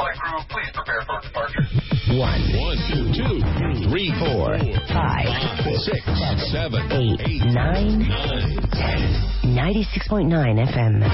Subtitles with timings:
[0.00, 1.60] Flight crew, please prepare for departure.
[2.16, 3.36] One, one, two, two,
[3.90, 4.56] three, four,
[4.88, 5.28] five,
[5.84, 6.00] six,
[6.50, 7.20] seven, eight,
[7.52, 8.08] nine,
[8.72, 9.00] ten.
[9.44, 11.04] 96.9 FM.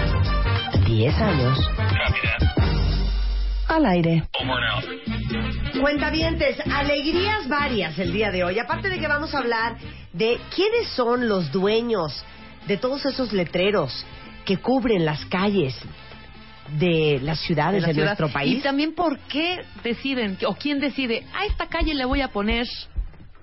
[0.87, 1.59] 10 años.
[3.67, 4.23] Al aire.
[4.41, 4.85] Over and out.
[5.81, 8.61] Cuentavientes, alegrías varias el día de hoy.
[8.61, 9.79] Aparte de que vamos a hablar
[10.13, 12.25] de quiénes son los dueños
[12.69, 14.07] de todos esos letreros
[14.45, 15.75] que cubren las calles
[16.79, 18.59] de las ciudades de, nuestro país.
[18.59, 22.67] Y también por qué deciden, o quién decide, a esta calle le voy a poner...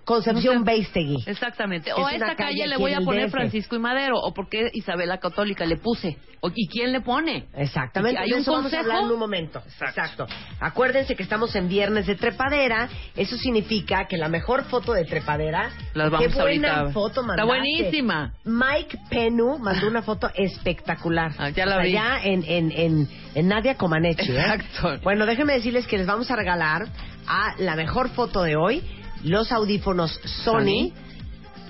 [0.06, 0.66] Concepción no sé.
[0.66, 1.24] Beistegui.
[1.26, 1.92] Exactamente.
[1.92, 3.32] Es O a esta calle calle le voy a poner DF.
[3.32, 4.20] Francisco y Madero.
[4.20, 6.18] O por qué Isabel la Católica le puse.
[6.42, 7.46] O, ¿Y quién le pone?
[7.54, 8.92] Exactamente, ¿Hay de un eso vamos a consejo?
[8.92, 9.62] hablar en un momento.
[9.80, 10.28] Exacto.
[10.60, 12.90] Acuérdense que estamos en viernes de trepadera.
[13.16, 15.70] Eso significa que la mejor foto de trepadera.
[15.94, 16.92] Las vamos qué buena ahorita.
[16.94, 17.48] foto Está mandaste.
[17.48, 18.34] buenísima.
[18.44, 21.32] Mike Penu mandó una foto espectacular.
[21.38, 21.92] Ah, ya la O sea, vi.
[21.94, 24.32] ya en, en, en, en Nadia Comaneci.
[24.32, 24.40] ¿eh?
[24.40, 25.00] Exacto.
[25.04, 26.88] Bueno, déjenme decirles que les vamos a regalar
[27.26, 28.84] a la mejor foto de hoy
[29.24, 30.92] los audífonos Sony.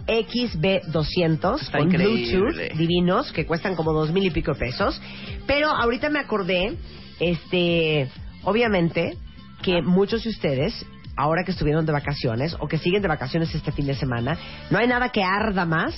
[0.06, 2.38] XB200 Está con increíble.
[2.38, 5.02] Bluetooth divinos que cuestan como dos mil y pico de pesos.
[5.48, 6.78] Pero ahorita me acordé,
[7.22, 8.10] este,
[8.44, 9.18] obviamente,
[9.62, 13.72] que muchos de ustedes, ahora que estuvieron de vacaciones o que siguen de vacaciones este
[13.72, 14.38] fin de semana,
[14.70, 15.96] no hay nada que arda más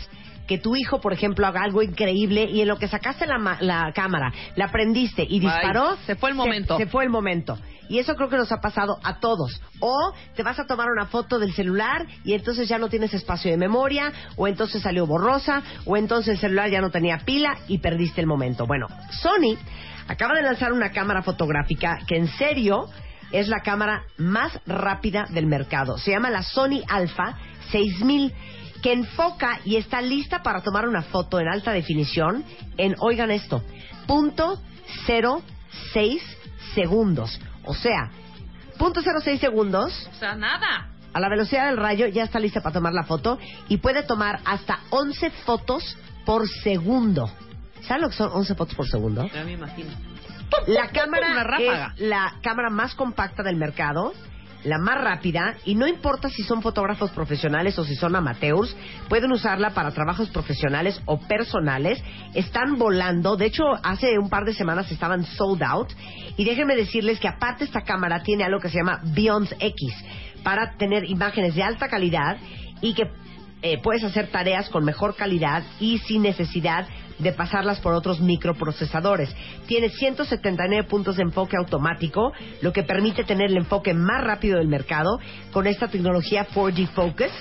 [0.47, 3.57] que tu hijo, por ejemplo, haga algo increíble y en lo que sacaste la, ma-
[3.61, 6.77] la cámara, la prendiste y disparó, se fue el momento.
[6.77, 7.57] Se, fue el momento.
[7.89, 9.61] Y eso creo que nos ha pasado a todos.
[9.79, 13.51] O te vas a tomar una foto del celular y entonces ya no tienes espacio
[13.51, 17.78] de memoria, o entonces salió borrosa, o entonces el celular ya no tenía pila y
[17.79, 18.66] perdiste el momento.
[18.66, 18.88] Bueno,
[19.22, 19.55] Sony
[20.07, 22.88] acaba de lanzar una cámara fotográfica que en serio
[23.31, 25.97] es la cámara más rápida del mercado.
[25.97, 27.38] Se llama la Sony Alpha
[27.72, 28.34] 6000
[28.85, 32.46] que enfoca y está lista para tomar una foto en alta definición
[32.78, 33.63] en, oigan esto,
[34.06, 34.62] punto
[35.07, 36.22] 06
[36.75, 37.41] segundos.
[37.63, 38.12] O sea,
[38.78, 40.91] punto 06 segundos O sea, nada.
[41.13, 44.41] a la velocidad del rayo ya está lista para tomar la foto y puede tomar
[44.46, 47.31] hasta 11 fotos por segundo.
[47.88, 49.28] ¿Saben lo que son 11 fotos por segundo?
[49.34, 49.90] Ya me imagino.
[50.67, 54.13] La cámara es la cámara más compacta del mercado,
[54.66, 58.76] la más rápida, y no importa si son fotógrafos profesionales o si son amateurs,
[59.08, 62.03] pueden usarla para trabajos profesionales o personales.
[62.34, 65.90] Están volando, de hecho, hace un par de semanas estaban sold out.
[66.38, 69.94] Y déjenme decirles que aparte esta cámara tiene algo que se llama Beyond X,
[70.44, 72.38] para tener imágenes de alta calidad
[72.82, 73.09] y que
[73.62, 76.88] eh, puedes hacer tareas con mejor calidad y sin necesidad
[77.20, 79.36] de pasarlas por otros microprocesadores.
[79.68, 84.68] Tiene 179 puntos de enfoque automático, lo que permite tener el enfoque más rápido del
[84.68, 85.20] mercado
[85.52, 87.31] con esta tecnología 4D Focus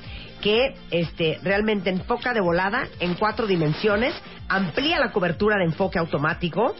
[0.44, 4.14] que este, realmente enfoca de volada en cuatro dimensiones,
[4.46, 6.74] amplía la cobertura de enfoque automático,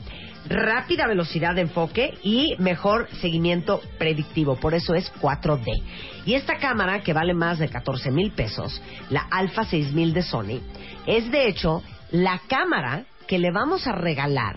[0.46, 4.56] rápida velocidad de enfoque y mejor seguimiento predictivo.
[4.56, 5.82] Por eso es 4D.
[6.26, 10.60] Y esta cámara, que vale más de 14 mil pesos, la Alpha 6000 de Sony,
[11.06, 11.82] es de hecho
[12.14, 14.54] la cámara que le vamos a regalar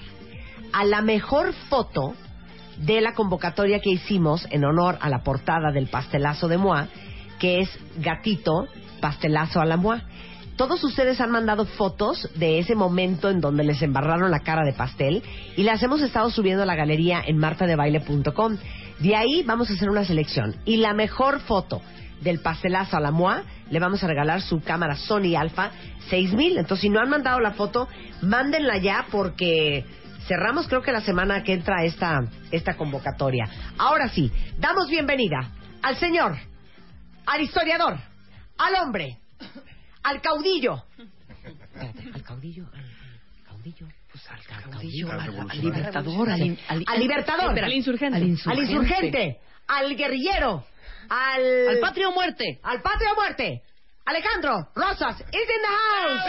[0.74, 2.14] a la mejor foto
[2.78, 6.88] de la convocatoria que hicimos en honor a la portada del pastelazo de Moa,
[7.40, 8.68] que es Gatito
[9.02, 10.04] Pastelazo a la Moa.
[10.58, 14.74] Todos ustedes han mandado fotos de ese momento en donde les embarraron la cara de
[14.74, 15.22] pastel
[15.56, 18.58] y las hemos estado subiendo a la galería en martadebaile.com.
[18.98, 21.80] De ahí vamos a hacer una selección y la mejor foto
[22.22, 25.70] del pastelazo a la Moa le vamos a regalar su cámara Sony Alpha
[26.10, 26.58] 6000.
[26.58, 27.88] Entonces, si no han mandado la foto,
[28.24, 29.86] mándenla ya porque
[30.28, 33.48] cerramos creo que la semana que entra esta, esta convocatoria.
[33.78, 35.52] Ahora sí, damos bienvenida
[35.84, 36.36] al señor,
[37.28, 37.98] al historiador,
[38.58, 39.20] al hombre,
[40.10, 40.84] al caudillo.
[40.98, 42.86] Espérate, al caudillo, al, al
[43.46, 43.88] caudillo.
[44.12, 48.18] Pues al caudillo, al, al- al libertador, al, al- libertador, al insurgente.
[48.18, 50.66] al insurgente, al guerrillero,
[51.10, 52.60] al, Al patrio muerte.
[52.64, 53.62] al patria o muerte.
[54.06, 56.24] Alejandro Rosas is in the house.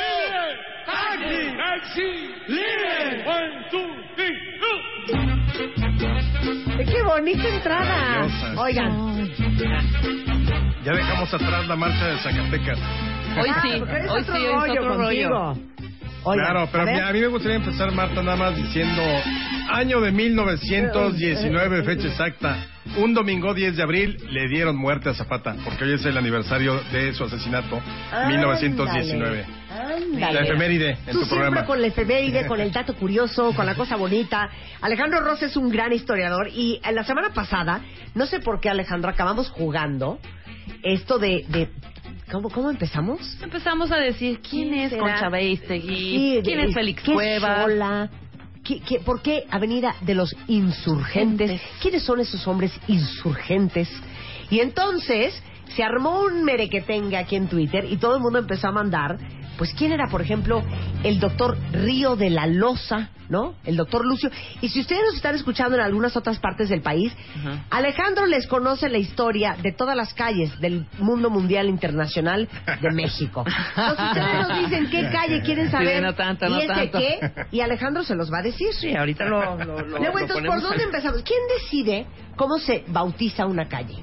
[2.49, 3.25] Líder!
[3.29, 4.37] One, two, three!
[6.87, 8.27] ¡Qué bonita entrada!
[8.57, 9.33] Oigan,
[10.85, 12.79] Ya dejamos atrás la marcha de Zacatecas.
[13.41, 15.55] Hoy ah, sí, hoy otro sí, hoy es rollo otro rollo.
[16.25, 19.03] Oigan, claro, pero a mira, a mí me gustaría empezar, Marta, nada más diciendo
[19.71, 22.57] Año de 1919, fecha exacta.
[22.97, 26.81] Un domingo 10 de abril le dieron muerte a Zapata, porque hoy es el aniversario
[26.91, 27.81] de su asesinato,
[28.29, 29.45] 1919.
[29.71, 30.33] Ándale.
[30.33, 31.67] La efeméride en Tú tu siempre programa.
[31.67, 34.49] con la efeméride, con el dato curioso, con la cosa bonita.
[34.81, 37.83] Alejandro Ross es un gran historiador y en la semana pasada,
[38.15, 40.19] no sé por qué Alejandro, acabamos jugando
[40.83, 41.45] esto de...
[41.49, 41.69] de
[42.31, 43.21] ¿cómo, ¿Cómo empezamos?
[43.43, 45.03] Empezamos a decir quién es será?
[45.03, 48.11] Concha Beistegui, quién es Félix ¿qué Cuevas.
[48.65, 51.51] ¿Qué- qué- por qué Avenida de los Insurgentes?
[51.51, 51.69] Gentes.
[51.81, 53.89] ¿Quiénes son esos hombres insurgentes?
[54.51, 55.41] Y entonces
[55.75, 59.19] se armó un merequetengue aquí en Twitter y todo el mundo empezó a mandar,
[59.59, 60.63] pues quién era, por ejemplo,
[61.05, 63.55] el doctor Río de la Loza, ¿no?
[63.65, 64.31] El doctor Lucio.
[64.63, 67.13] Y si ustedes nos están escuchando en algunas otras partes del país.
[67.71, 72.49] Alejandro les conoce la historia de todas las calles del mundo mundial internacional
[72.81, 73.45] de México.
[73.77, 76.99] Entonces ustedes nos dicen qué calle quieren saber Sí, no tanto, no y ese tanto.
[76.99, 78.73] qué, y Alejandro se los va a decir.
[78.73, 81.23] Sí, ahorita lo, lo, lo- Luego, entonces, ¿por dónde empezamos?
[81.23, 82.07] ¿Quién decide
[82.37, 83.97] cómo se bautiza una calle?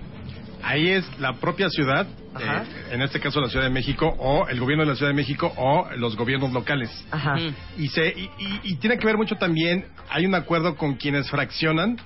[0.65, 2.07] Ahí es la propia ciudad,
[2.39, 5.15] eh, en este caso la Ciudad de México, o el gobierno de la Ciudad de
[5.15, 6.89] México, o los gobiernos locales.
[7.11, 7.35] Ajá.
[7.77, 11.29] Y, se, y, y- y tiene que ver mucho también, hay un acuerdo con quienes
[11.29, 11.97] fraccionan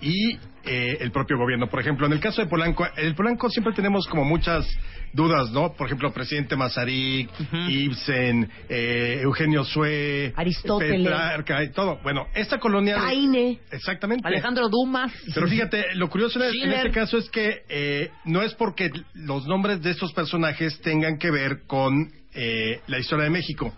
[0.00, 1.68] y eh, el propio gobierno.
[1.68, 4.66] Por ejemplo, en el caso de Polanco, el Polanco siempre tenemos como muchas
[5.12, 5.72] dudas, ¿no?
[5.72, 7.30] Por ejemplo, presidente Mazarik,
[7.68, 11.02] Ibsen, eh, Eugenio Sue, Aristóteles.
[11.02, 11.98] Petrarca y todo.
[12.02, 12.96] Bueno, esta colonia...
[12.96, 13.60] Taine.
[13.70, 14.26] Exactamente.
[14.26, 15.12] Alejandro Dumas.
[15.34, 19.82] Pero fíjate, lo curioso en, este caso es que eh, no es porque los nombres
[19.82, 23.74] de estos personajes tengan que ver con eh, la historia de México.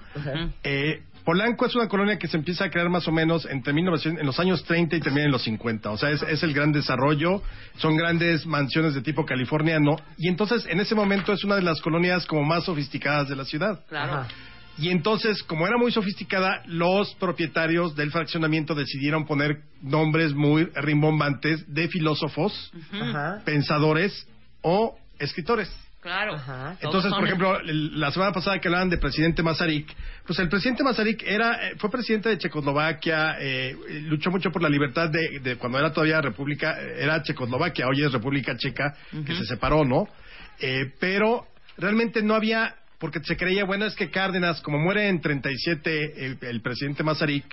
[0.63, 4.21] Eh, Polanco es una colonia que se empieza a crear más o menos entre 1900,
[4.21, 5.91] en los años 30 y termina en los 50.
[5.91, 7.43] O sea, es, es el gran desarrollo.
[7.77, 9.97] Son grandes mansiones de tipo californiano.
[10.19, 13.45] Y entonces, en ese momento, es una de las colonias como más sofisticadas de la
[13.45, 13.85] ciudad.
[13.89, 14.13] Claro.
[14.13, 14.29] Ajá.
[14.79, 21.65] Y entonces, como era muy sofisticada, los propietarios del fraccionamiento decidieron poner nombres muy rimbombantes
[21.73, 22.73] de filósofos,
[23.45, 24.27] pensadores
[24.63, 25.71] o escritores.
[26.03, 26.35] Claro.
[26.35, 26.77] Ajá.
[26.81, 29.95] Entonces, por ejemplo, el- la semana pasada que hablaban de presidente Masaryk,
[30.27, 33.77] pues el presidente Masaryk era, eh, fue presidente de Checoslovaquia, eh,
[34.09, 38.03] luchó mucho por la libertad de, de cuando era todavía república, eh, era Checoslovaquia, hoy
[38.05, 40.09] es República Checa, que se separó, ¿no?
[40.59, 41.47] Eh, pero
[41.79, 46.39] realmente no había, porque se creía, bueno, es que Cárdenas, como muere en 37 el,
[46.43, 47.47] el presidente Masaryk,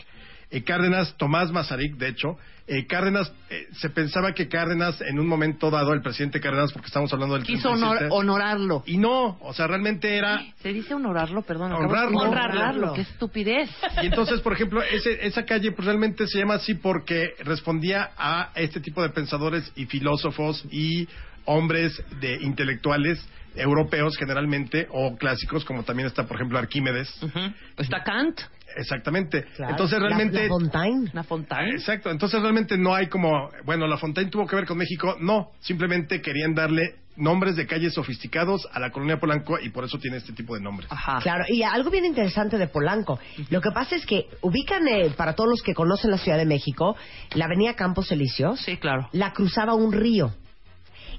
[0.51, 2.38] eh, Cárdenas, Tomás Masaryk, de hecho,
[2.68, 6.88] eh, Cárdenas, eh, se pensaba que Cárdenas, en un momento dado, el presidente Cárdenas, porque
[6.88, 8.84] estamos hablando del Quiso honor- 37, honorarlo.
[8.86, 10.42] y no, o sea, realmente era...
[10.62, 11.72] Se dice honorarlo, perdón.
[11.74, 12.19] Honrarlo.
[12.19, 12.94] Honrarlo.
[12.94, 13.69] Qué estupidez.
[14.04, 18.52] Y entonces, por ejemplo, ese, esa calle pues realmente se llama así porque respondía a
[18.56, 21.07] este tipo de pensadores y filósofos y
[21.45, 23.19] hombres de intelectuales
[23.59, 27.39] europeos generalmente o clásicos como también está por ejemplo Arquímedes Ujú.
[27.77, 28.39] Está Kant,
[28.77, 29.71] exactamente Claro.
[29.71, 31.11] entonces realmente La, Fontaine.
[31.13, 35.17] La exacto entonces realmente no hay como bueno la Fontaine tuvo que ver con México
[35.19, 39.97] no simplemente querían darle nombres de calles sofisticados a la colonia Polanco y por eso
[40.00, 41.19] tiene este tipo de nombres Ajá.
[41.21, 43.19] Claro, y algo bien interesante de Polanco.
[43.50, 46.45] Lo que pasa es que ubican, eh, para todos los que conocen la Ciudad de
[46.45, 46.95] México,
[47.35, 49.09] la avenida Campos Elíseos, Sí, claro.
[49.11, 50.31] la cruzaba un río.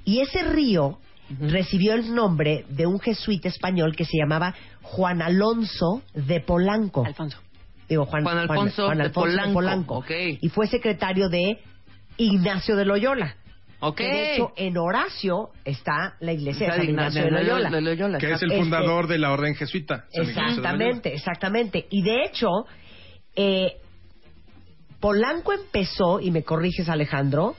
[0.03, 0.97] Y ese río
[1.39, 7.05] recibió el nombre de un jesuita español que se llamaba Juan Alonso de Polanco.
[7.05, 7.39] Alfonso.
[7.87, 10.11] Digo, Juan, Juan Alfonso de Polanco, ok.
[10.41, 11.59] Y fue secretario de
[12.17, 13.35] Ignacio de Loyola.
[13.83, 13.97] Ok.
[13.97, 17.69] Que de hecho, en Horacio está la iglesia de San Ignacio de Loyola.
[17.69, 20.05] de Loyola, que es el Este- fundador de la orden jesuita.
[20.13, 21.87] Exactamente, exactamente.
[21.89, 22.47] Y de hecho,
[23.35, 23.77] eh,
[24.99, 27.55] Polanco empezó, y me corriges Alejandro,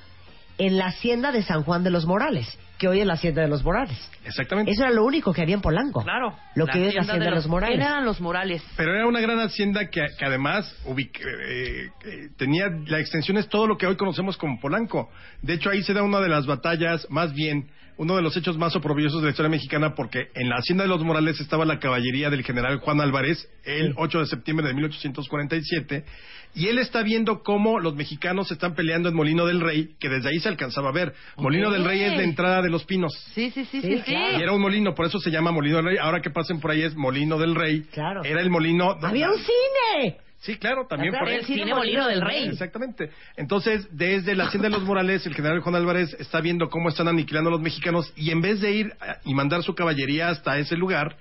[0.58, 3.48] en la hacienda de San Juan de los Morales, que hoy es la hacienda de
[3.48, 3.96] los Morales.
[4.24, 6.02] exactamente Eso era lo único que había en Polanco.
[6.02, 6.36] Claro.
[6.56, 7.76] Lo que hoy es la hacienda de los Morales.
[7.78, 8.60] Eran los Morales.
[8.76, 13.48] Pero era una gran hacienda que, que además ubic- eh, eh, tenía la extensión es
[13.48, 15.10] todo lo que hoy conocemos como Polanco.
[15.42, 18.58] De hecho, ahí se da una de las batallas, más bien, uno de los hechos
[18.58, 21.78] más oprobiosos de la historia mexicana, porque en la hacienda de los Morales estaba la
[21.78, 26.04] caballería del general Juan Álvarez el 8 de septiembre de 1847,
[26.54, 30.08] y él está viendo cómo los mexicanos se están peleando en Molino del Rey, que
[30.08, 31.14] desde ahí se alcanzaba a ver.
[31.38, 33.12] Molino del Rey es la entrada de los pinos.
[33.34, 33.96] Sí, sí, sí, Sí, sí.
[33.98, 34.02] sí.
[34.12, 34.38] claro.
[34.38, 35.96] Y era un molino, por eso se llama Molino del Rey.
[35.98, 37.82] Ahora que pasen por ahí es Molino del Rey.
[37.92, 38.22] Claro.
[38.24, 38.98] Era el molino.
[39.02, 40.18] ¡Había un cine!
[40.42, 42.48] Sí, claro, también por El cine Molino del Rey.
[42.48, 43.10] Exactamente.
[43.36, 47.06] Entonces, desde la Hacienda de los Morales, el general Juan Álvarez está viendo cómo están
[47.06, 50.58] aniquilando a los mexicanos y en vez de ir a- y mandar su caballería hasta
[50.58, 51.16] ese lugar,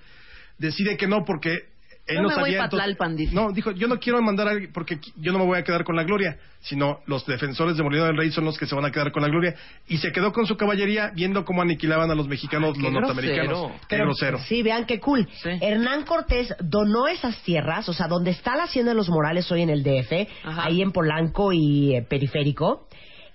[0.58, 1.71] decide que no, porque
[2.08, 2.58] él Yo no me voy sabía.
[2.60, 3.34] pa' entonces- Tlalpan, dice.
[3.36, 5.84] no, dijo, yo no quiero mandar a alguien porque yo no me voy a quedar
[5.84, 8.86] con la gloria, sino los defensores de Molino del Rey son los que se van
[8.86, 9.56] a quedar con la gloria.
[9.88, 13.48] Y se quedó con su caballería viendo cómo aniquilaban a los mexicanos, Ay, los norteamericanos.
[13.60, 13.80] grosero.
[13.82, 14.40] Qué Pero, grosero.
[14.40, 15.28] Sí, vean qué cool.
[15.42, 15.50] Sí.
[15.62, 19.62] Hernán Cortés donó esas tierras, o sea, donde está la Hacienda de los Morales hoy
[19.62, 20.66] en el DF, Ajá.
[20.66, 22.88] ahí en Polanco y eh, Periférico.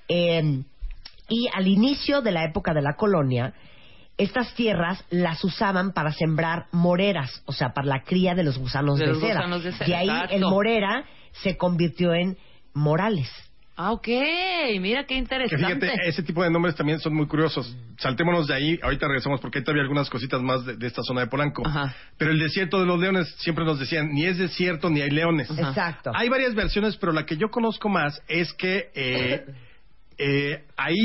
[0.08, 0.62] eh,
[1.28, 3.52] y al inicio de la época de la colonia,
[4.18, 8.99] estas tierras las usaban para sembrar moreras, o sea, para la cría de los gusanos
[8.99, 9.35] De de, los cera.
[9.46, 10.35] gusanos de De ahí exacto.
[10.35, 12.37] el morera se convirtió en
[12.73, 13.30] Morales.
[13.78, 14.08] Ah, ok.
[14.80, 15.66] Mira qué Que interesante.
[15.66, 17.76] fíjate, ese tipo de nombres también son muy curiosos.
[17.99, 21.20] Saltémonos de ahí, ahorita regresamos porque hay todavía algunas cositas más de, de esta zona
[21.20, 21.62] de Polanco.
[21.66, 21.94] Ajá.
[22.16, 25.50] Pero el desierto de los leones siempre nos decían, ni es desierto ni hay leones.
[25.50, 25.68] Ajá.
[25.68, 26.11] Exacto.
[26.14, 29.44] Hay varias versiones, pero la que yo conozco más es que eh,
[30.18, 30.96] eh, hay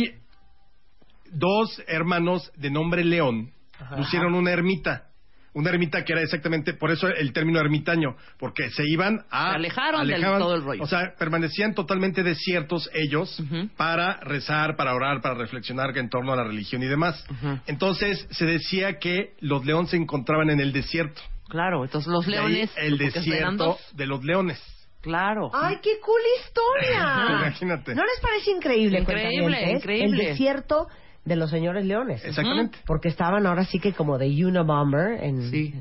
[1.31, 3.51] dos hermanos de nombre León
[3.95, 5.07] pusieron una ermita.
[5.53, 9.49] Una ermita que era exactamente, por eso el término ermitaño, porque se iban a...
[9.49, 10.83] Se alejaron del alejaban, todo el rollo.
[10.83, 13.43] O sea, permanecían totalmente desiertos ellos
[13.75, 17.25] para rezar, para orar, para reflexionar en torno a la religión y demás.
[17.67, 21.21] Entonces se decía que los leones se encontraban en el desierto.
[21.49, 22.71] Claro, entonces los De leones.
[22.77, 24.63] el porque eran desierto de los leones.
[25.01, 25.49] Claro.
[25.53, 27.25] ¡Ay, qué cool historia!
[27.41, 27.93] Imagínate.
[27.93, 30.05] ¿No les parece increíble, Increíble, increíble.
[30.05, 30.87] El desierto
[31.23, 32.23] de los señores leones.
[32.25, 32.79] Exactamente.
[32.85, 35.73] Porque estaban ahora sí que como de Unabomber en, Sí.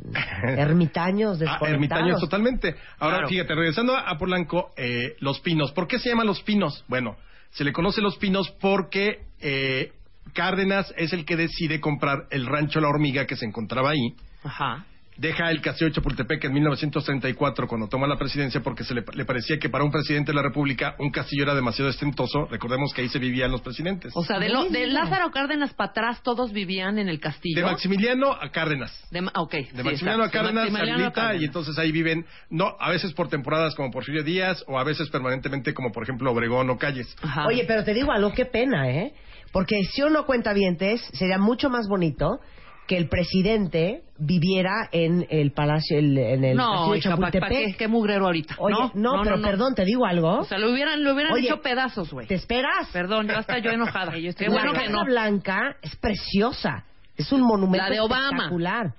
[0.42, 1.68] en ermitaños Ah, desconectados.
[1.74, 2.74] ermitaños totalmente.
[2.98, 3.28] Ahora, Claro.
[3.28, 5.72] fíjate, regresando a, a Polanco, eh, Los Pinos.
[5.72, 6.84] ¿Por qué se llaman Los Pinos?
[6.88, 7.16] Bueno,
[7.50, 9.92] se le conoce Los Pinos porque eh,
[10.34, 14.14] Cárdenas es el que decide comprar el rancho La Hormiga que se encontraba ahí.
[14.44, 14.84] Ajá.
[15.20, 19.26] Deja el castillo de Chapultepec en 1934 cuando toma la presidencia porque se le, le
[19.26, 22.46] parecía que para un presidente de la República un castillo era demasiado estentoso.
[22.50, 24.12] Recordemos que ahí se vivían los presidentes.
[24.16, 27.54] O sea, de, lo, de Lázaro Cárdenas para atrás todos vivían en el castillo.
[27.54, 28.92] de Maximiliano a Cárdenas.
[29.10, 29.52] De Ma- ok.
[29.52, 31.42] De sí, Maximiliano a se habilita Cárdenas.
[31.42, 35.10] y entonces ahí viven, no, a veces por temporadas como Porfirio Díaz o a veces
[35.10, 37.14] permanentemente como por ejemplo Obregón o Calles.
[37.20, 37.44] Ajá.
[37.46, 39.12] Oye, pero te digo algo, qué pena, ¿eh?
[39.52, 42.40] Porque si uno cuenta vientes, sería mucho más bonito
[42.90, 47.30] que el presidente viviera en el palacio, el- en el no, castillo de hija, ¿para
[47.30, 47.66] Chapultepec.
[47.70, 48.56] qué, qué mugrero ahorita?
[48.58, 50.38] Oye, no, no, pero perdón, te digo algo.
[50.40, 52.26] O sea, lo hubieran, lo hubieran Oye, hecho pedazos, güey.
[52.26, 52.88] ¿Te esperas?
[52.92, 54.10] Perdón, ya está yo enojada.
[54.36, 55.04] Qué la bueno Casa que no.
[55.04, 56.84] Blanca es preciosa.
[57.16, 58.26] Es un monumento La de Obama.
[58.30, 58.94] espectacular.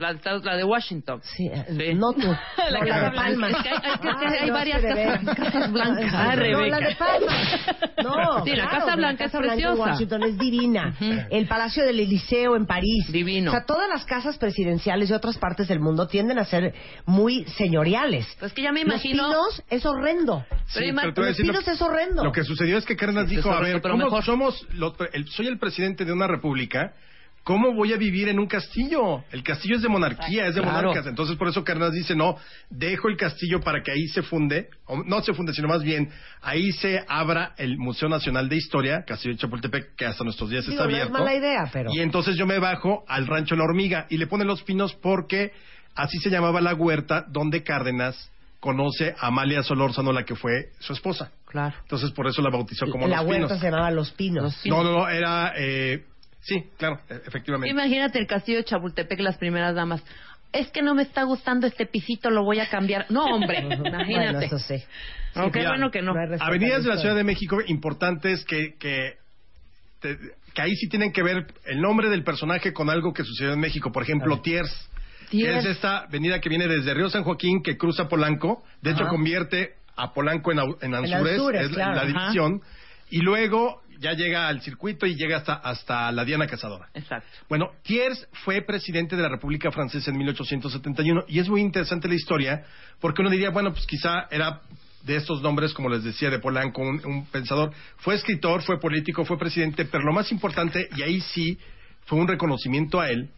[0.00, 1.20] La, la de Washington.
[1.22, 1.94] Sí, eh, Sí.
[1.94, 2.20] no tú.
[2.70, 3.14] La no, Casa de Blanca.
[3.14, 3.48] Palma.
[3.50, 6.12] Es que hay- es que- es que hay varias es casas- casas blancas.
[6.14, 7.32] Ah, Ah, no, la de Palma.
[8.02, 9.74] No, Sí, la claro, Casa Blanca es en preciosa.
[9.82, 10.94] Washington es divina.
[11.00, 11.12] Ujú.
[11.30, 13.06] El Palacio del Eliseo en París.
[13.12, 13.50] Divino.
[13.50, 16.74] O sea, todas las casas presidenciales de otras partes del mundo tienden a ser
[17.06, 18.26] muy señoriales.
[18.40, 19.24] Pues que ya me imagino.
[19.28, 20.44] Los pinos es horrendo.
[20.48, 22.24] Pero Sí, pero a Los decir lo- pinos es horrendo.
[22.24, 24.24] Lo que sucedió es que Cárdenas Sí, dijo, es a ver, pero ¿cómo mejor.
[24.24, 26.92] somos, lo- el- soy el presidente de una república,
[27.44, 29.24] ¿cómo voy a vivir en un castillo?
[29.32, 30.88] El castillo es de monarquía, es de Claro.
[30.88, 31.06] monarcas.
[31.06, 32.36] Entonces, por eso Cárdenas dice, no,
[32.68, 36.10] dejo el castillo para que ahí se funde, o no se funde, sino más bien,
[36.42, 40.64] ahí se abra el Museo Nacional de Historia, Castillo de Chapultepec, que hasta nuestros días
[40.66, 41.12] Digo, está no es abierto.
[41.18, 41.90] mala idea, pero...
[41.92, 45.52] Y entonces yo me bajo al rancho La Hormiga y le ponen los pinos porque
[45.94, 48.30] así se llamaba la huerta donde Cárdenas
[48.60, 51.32] conoce a Amalia Solórzano, la que fue su esposa.
[51.46, 51.74] Claro.
[51.82, 53.60] Entonces por eso la bautizó como la Los huerta Pinos.
[53.60, 54.42] se llamaba Los Pinos.
[54.44, 54.78] Los Pinos.
[54.78, 55.54] No, no, no, era...
[55.56, 56.04] Eh,
[56.42, 57.70] sí, claro, e- efectivamente.
[57.70, 60.02] Imagínate el castillo de Chapultepec, las primeras damas.
[60.52, 63.06] Es que no me está gustando este pisito, lo voy a cambiar.
[63.10, 64.46] No, hombre, Bueno, imagínate.
[64.46, 64.82] eso sí.
[65.36, 66.12] Mira, bueno que no.
[66.40, 69.14] Avenidas de la Ciudad de México importantes que, que,
[70.00, 70.18] te-
[70.52, 73.60] que ahí sí tienen que ver el nombre del personaje con algo que sucedió en
[73.60, 73.92] México.
[73.92, 74.68] Por ejemplo, Tiers.
[75.30, 75.64] que Tiers.
[75.64, 78.64] es esta avenida que viene desde Río San Joaquín, que cruza Polanco.
[78.82, 79.10] De hecho, Ajá.
[79.10, 81.94] convierte a Polanco en, Au- en Anzures, Anzures, es la- claro.
[81.94, 82.06] la, Ajá.
[82.22, 82.60] división.
[83.10, 86.88] Y luego ya llega al circuito y llega hasta, hasta la Diana Cazadora.
[86.94, 87.28] Exacto.
[87.48, 92.14] Bueno, Thiers fue presidente de la República Francesa en 1871 y es muy interesante la
[92.14, 92.64] historia
[92.98, 94.62] porque uno diría, bueno, pues quizá era
[95.04, 97.72] de estos nombres, como les decía, de Polanco, un, un pensador.
[97.98, 101.58] Fue escritor, fue político, fue presidente, pero lo más importante, y ahí sí
[102.06, 103.30] fue un reconocimiento a él,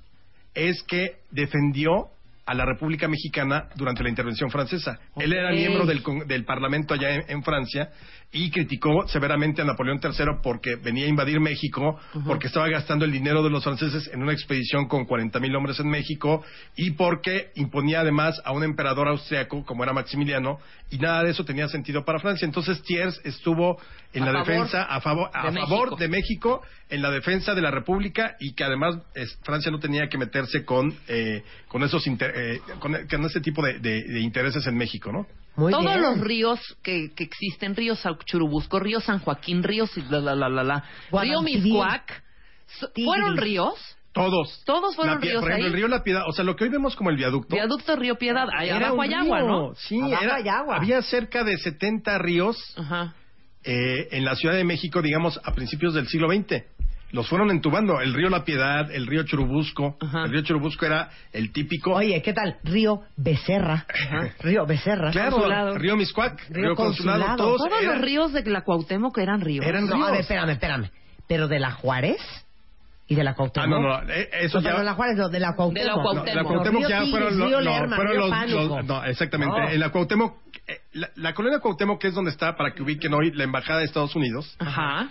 [0.55, 2.09] es que defendió
[2.45, 4.99] a la República Mexicana durante la intervención francesa.
[5.17, 7.91] Él era miembro del, del Parlamento allá en, en Francia
[8.35, 13.13] y criticó severamente a Napoleón III porque venía a invadir México, porque estaba gastando el
[13.13, 16.43] dinero de los franceses en una expedición con 40 mil hombres en México
[16.75, 20.59] y porque imponía además a un emperador austriaco como era Maximiliano
[20.91, 22.47] y nada de eso tenía sentido para Francia.
[22.47, 23.79] Entonces Thiers estuvo
[24.15, 25.97] en A la defensa a favor a de favor México.
[25.97, 30.09] de México en la defensa de la República y que además es- Francia no tenía
[30.09, 34.21] que meterse con eh, con esos inter- eh, con, con ese tipo de, de- de
[34.21, 35.27] intereses en México, ¿no?
[35.57, 36.01] Muy Todos bien.
[36.03, 37.95] los ríos que, que existen, río
[38.25, 40.85] Churubusco, río San Joaquín, río si- la, la, la, la, la,
[41.41, 41.43] río.
[41.43, 42.23] Miscuac,
[43.05, 43.75] fueron ríos
[44.13, 44.63] Todos.
[44.65, 45.73] Todos fueron Pie- ríos Por ejemplo, ahí.
[45.73, 47.55] el río La Piedad, o sea, lo que hoy vemos como el viaducto.
[47.55, 49.49] Viaducto Río Piedad, allá era abajo un hay agua, río.
[49.49, 49.75] ¿no?
[49.75, 50.77] Sí, Abajo era- hay agua.
[50.77, 53.15] había cerca de 70 ríos Ajá.
[53.65, 56.65] eh, en la Ciudad de México, digamos, a principios del siglo XX.
[57.13, 58.01] Los fueron entubando.
[58.01, 59.97] El río La Piedad, el río Churubusco.
[60.01, 60.25] Ajá.
[60.25, 61.93] El río Churubusco era el típico.
[61.93, 62.57] Oye, ¿qué tal?
[62.65, 63.87] Río Becerra.
[64.41, 65.11] Río Becerra.
[65.11, 65.79] claro, Consulado.
[65.79, 67.37] río Miscuac, Río río, Consulado, Consulado.
[67.37, 69.65] todos Todos eran- los ríos de la Cuauhtémoc eran ríos.
[69.67, 70.21] Eran No, a ver, ríos.
[70.21, 70.91] espérame, espérame.
[71.29, 72.19] Pero de la Juárez
[73.09, 73.69] y de la Ah, Cuauhtémoc.
[73.69, 74.75] no, no, eh, eso O sea, ya...
[74.75, 75.79] no de la Juárez, no, de la Cuauhtémoc.
[75.83, 76.35] De la No, Cuauhtémoc.
[76.35, 79.61] la Cuauhtémoc ya fueron, lo- Río no, Lerma, fueron los, los- no, exactamente.
[79.61, 79.69] No.
[79.69, 83.13] En la Cuauhtémoc, eh, la, la colonia Cuauhtémoc que es donde está, para que ubiquen
[83.13, 85.11] hoy, la embajada de Estados Unidos, Ajá.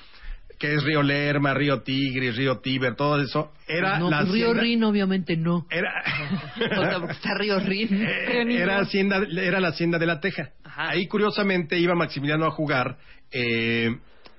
[0.61, 4.45] Que es Río Lerma, Río Tigris, Río Tíber, todo eso, era no, la pues Río
[4.51, 5.65] hacienda- Rin, obviamente no.
[5.71, 5.91] Era,
[6.55, 7.89] O sea, porque está Río Rin.
[8.07, 10.51] Eh, era hacienda, era la hacienda de la Teja.
[10.63, 10.89] Ajá.
[10.91, 12.97] Ahí curiosamente iba Maximiliano a jugar
[13.31, 13.97] eh,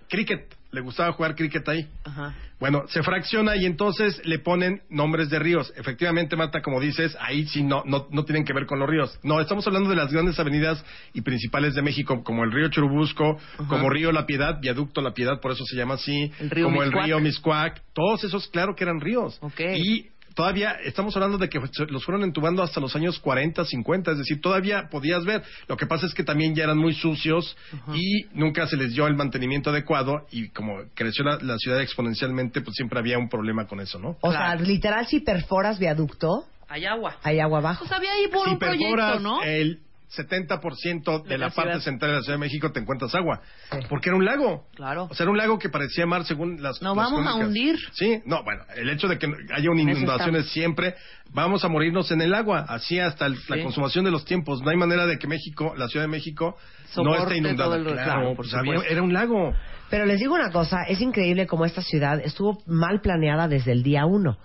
[0.09, 0.55] cricket.
[0.73, 1.87] Le gustaba jugar cricket ahí.
[2.05, 2.35] Ajá.
[2.59, 5.73] Bueno, se fracciona y entonces le ponen nombres de ríos.
[5.77, 9.19] Efectivamente, Marta, como dices, ahí sí no, no, no tienen que ver con los ríos.
[9.23, 13.37] No, estamos hablando de las grandes avenidas y principales de México, como el río Churubusco,
[13.69, 16.81] como río La Piedad, viaducto La Piedad, por eso se llama así, El río como
[16.81, 16.97] Miscuac.
[17.01, 17.83] el río Miscuac.
[17.93, 19.39] Todos esos, claro que eran ríos.
[19.43, 19.61] Ok.
[19.77, 24.13] Y todavía estamos hablando de que se- los fueron entubando hasta los años 40, 50,
[24.13, 25.43] es decir, todavía podías ver.
[25.69, 27.57] Lo que pasa es que también ya eran muy sucios
[27.95, 32.61] y nunca se les dio el mantenimiento adecuado y como creció la, la ciudad exponencialmente,
[32.61, 34.17] pues siempre había un problema con eso, ¿no?
[34.21, 34.59] O Claro.
[34.59, 37.17] sea, literal, si perforas viaducto, Hay agua.
[37.23, 37.81] hay agua abajo.
[37.87, 39.43] Pues había ahí por si un proyecto, ¿no?
[39.43, 39.81] el
[40.17, 43.41] 70% de, De la, la parte central de la Ciudad de México te encuentras agua,
[43.71, 43.79] Sí.
[43.89, 44.67] porque era un lago.
[44.75, 45.09] Claro.
[45.11, 47.77] O sea, era un lago que parecía mar según las Nos las vamos a hundir.
[47.93, 50.95] Sí, no, bueno, el hecho de que haya una inundaciones siempre,
[51.31, 54.61] vamos a morirnos en el agua, así hasta el- la consumación de los tiempos.
[54.63, 57.69] No hay manera de que México, la Ciudad de México, no Soporte esté inundada.
[57.71, 58.47] todo el- claro, claro, por
[58.89, 59.55] era un lago.
[59.91, 63.83] Pero les digo una cosa, es increíble cómo esta ciudad estuvo mal planeada desde el
[63.83, 64.39] día uno.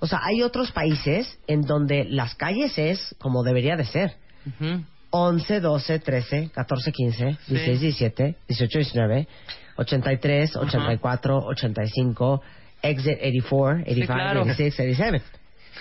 [0.00, 4.16] O sea, hay otros países en donde las calles es como debería de ser.
[4.44, 4.84] Ujú.
[5.14, 9.28] 11, 12, 13, 14, 15, 16, 17, 18, 19,
[9.76, 12.42] 83, 84, 85,
[12.82, 14.40] exit 84, 85, claro.
[14.42, 15.22] 86, 87.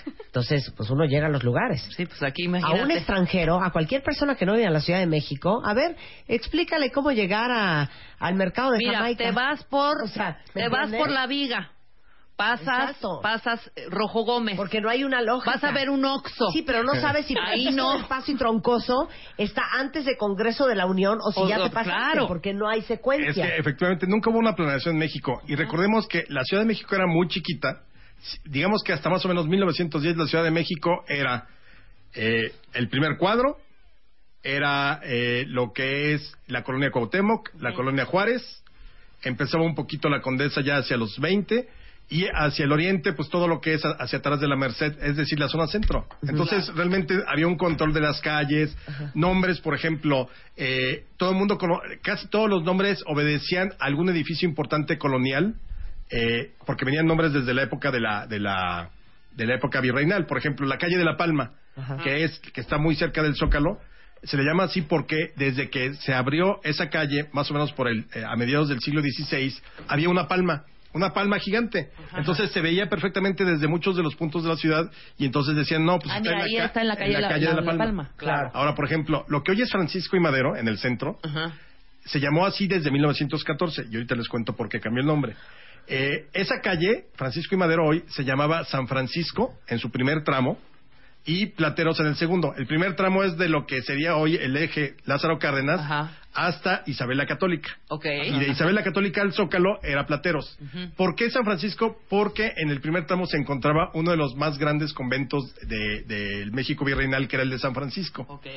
[0.25, 1.81] Entonces, pues uno llega a los lugares.
[1.95, 2.83] Sí, pues aquí A imagínate.
[2.83, 5.95] un extranjero, a cualquier persona que no vive en la Ciudad de México, a ver,
[6.27, 9.23] explícale cómo llegar a, al mercado de Mira, Jamaica.
[9.25, 11.71] te vas por, O sea, ¿me te vas por la viga.
[12.35, 13.19] Pasas, Exacto.
[13.21, 14.55] pasas eh, Rojo Gómez.
[14.57, 15.51] Porque no hay una lógica.
[15.51, 16.49] Vas a ver un Oxxo.
[16.51, 17.99] Sí, pero no sabes si Ahí Ahí no.
[17.99, 21.63] espacio y troncoso está antes de Congreso de la Unión o si O- ya o-
[21.65, 22.27] te pasaste, claro.
[22.27, 23.45] porque no hay Es secuencia.
[23.45, 25.39] que efectivamente nunca hubo una planeación en México.
[25.47, 27.83] Y recordemos que la Ciudad de México era muy chiquita.
[28.45, 31.47] Digamos que hasta más o menos 1910 la Ciudad de México era
[32.15, 33.57] eh, el primer cuadro,
[34.43, 38.63] era eh, lo que es la colonia Cuauhtémoc, la colonia Juárez,
[39.23, 41.67] empezaba un poquito la Condesa ya hacia los 20
[42.11, 45.15] y hacia el oriente pues todo lo que es hacia atrás de la Merced, es
[45.15, 46.05] decir, la zona centro.
[46.27, 48.75] Entonces realmente había un control de las calles,
[49.15, 51.57] nombres, por ejemplo, eh, todo el mundo,
[52.03, 55.55] casi todos los nombres obedecían a algún edificio importante colonial,
[56.09, 58.89] eh, porque venían nombres desde la época de la, de la,
[59.31, 60.25] de la época virreinal.
[60.25, 61.53] Por ejemplo, la calle de La Palma,
[62.03, 63.79] que es que está muy cerca del Zócalo,
[64.23, 67.87] se le llama así porque desde que se abrió esa calle, más o menos por
[67.87, 69.55] el eh, a mediados del siglo XVI,
[69.87, 71.91] había una palma, una palma gigante.
[72.15, 75.85] Entonces se veía perfectamente desde muchos de los puntos de la ciudad y entonces decían,
[75.85, 77.29] no, pues Ah, está, mira, en ahí la está en la calle, la, de la-
[77.53, 77.77] la la Palma.
[77.85, 78.11] Palma.
[78.17, 78.51] Claro.
[78.53, 81.53] Ahora, por ejemplo, lo que hoy es Francisco y Madero, en el centro, Ajá.
[82.05, 85.35] se llamó así desde 1914 y ahorita les cuento por qué cambió el nombre.
[85.87, 90.57] Eh, esa calle, Francisco y Madero hoy, se llamaba San Francisco en su primer tramo
[91.25, 92.53] y Plateros en el segundo.
[92.57, 96.17] El primer tramo es de lo que sería hoy el eje Lázaro Cárdenas Ajá.
[96.33, 97.69] hasta Isabel la Católica.
[97.89, 98.05] Ok.
[98.05, 100.57] Y de Isabel la Católica al Zócalo era Plateros.
[100.97, 101.99] ¿Por qué San Francisco?
[102.09, 106.47] Porque en el primer tramo se encontraba uno de los más grandes conventos del de,
[106.51, 108.25] México virreinal, que era el de San Francisco.
[108.27, 108.47] Ok.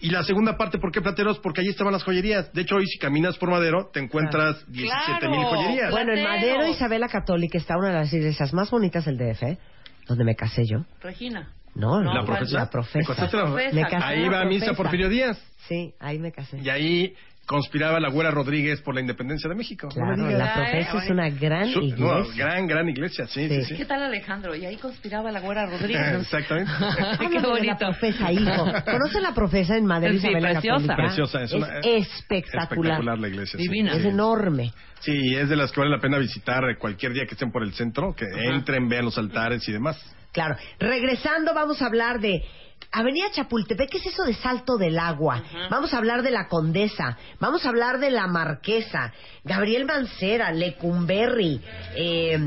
[0.00, 1.38] Y la segunda parte, ¿por qué Plateros?
[1.40, 2.52] Porque allí estaban las joyerías.
[2.52, 5.56] De hecho, hoy si caminas por Madero, te encuentras 17 mil Claro.
[5.56, 5.90] joyerías.
[5.90, 6.22] Bueno, en.
[6.22, 9.58] Madero, Isabela Católica está una de las iglesias más bonitas del DF,
[10.06, 10.84] donde me casé yo.
[11.00, 11.48] Regina.
[11.74, 12.56] No, No, ¿La profesa?
[12.58, 12.98] La profesa.
[13.00, 14.72] ¿Te contaste la- profesa, Me casé Ahí va a misa.
[14.74, 15.38] Porfirio Díaz.
[15.68, 16.58] Sí, ahí me casé.
[16.58, 17.14] Y ahí
[17.46, 19.88] conspiraba la güera Rodríguez por la independencia de México.
[19.88, 20.38] No Claro, digas.
[20.38, 22.04] la profesa es una gran Su- iglesia.
[22.06, 23.64] no, gran, gran iglesia, sí, sí, Sí.
[23.64, 23.76] sí.
[23.76, 24.54] ¿Qué tal Alejandro?
[24.56, 26.00] Y ahí conspiraba la güera Rodríguez.
[26.22, 26.70] Exactamente.
[27.20, 27.76] Qué de la bonito.
[27.78, 28.64] profesa, hijo.
[28.84, 30.96] ¿Conoce la profesa en Madero Sí, preciosa.
[30.96, 32.62] Preciosa, es una- espectacular.
[32.64, 33.58] Espectacular la iglesia.
[33.58, 33.92] Divina.
[33.92, 33.98] Sí.
[33.98, 34.72] Es enorme.
[35.00, 37.74] Sí, es de las que vale la pena visitar cualquier día que estén por el
[37.74, 39.98] centro, que entren, vean los altares y demás.
[40.32, 40.56] Claro.
[40.80, 42.42] Regresando, vamos a hablar de
[42.94, 45.42] Avenida Chapultepec, ¿qué es eso de Salto del Agua?
[45.70, 51.60] Vamos a hablar de la Condesa, vamos a hablar de la Marquesa, Gabriel Mancera, Lecumberri,
[51.96, 52.38] eh,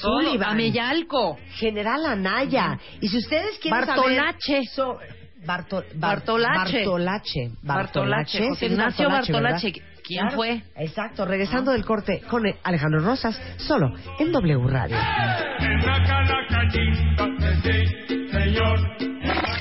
[0.00, 1.38] Sullivan, Ameyalco.
[1.56, 2.78] General Anaya.
[3.00, 4.64] Y si ustedes quieren Bartolache.
[4.64, 4.64] saber...
[4.74, 4.98] so-
[5.44, 6.78] Barto- Bar- Bartolache.
[6.78, 7.50] Bartolache.
[7.62, 8.48] Bartolache.
[8.48, 9.72] José Ignacio Bartolache.
[9.72, 9.92] ¿verdad?
[10.04, 10.62] ¿Quién fue?
[10.76, 14.96] Exacto, regresando del corte con Alejandro Rosas, solo en W Radio.
[18.98, 19.17] En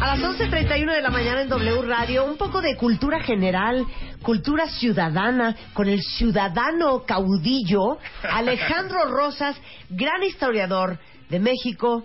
[0.00, 3.84] A las 11.31 de la mañana en W Radio, un poco de cultura general,
[4.22, 9.56] cultura ciudadana, con el ciudadano caudillo Alejandro Rosas,
[9.88, 10.98] gran historiador
[11.30, 12.04] de México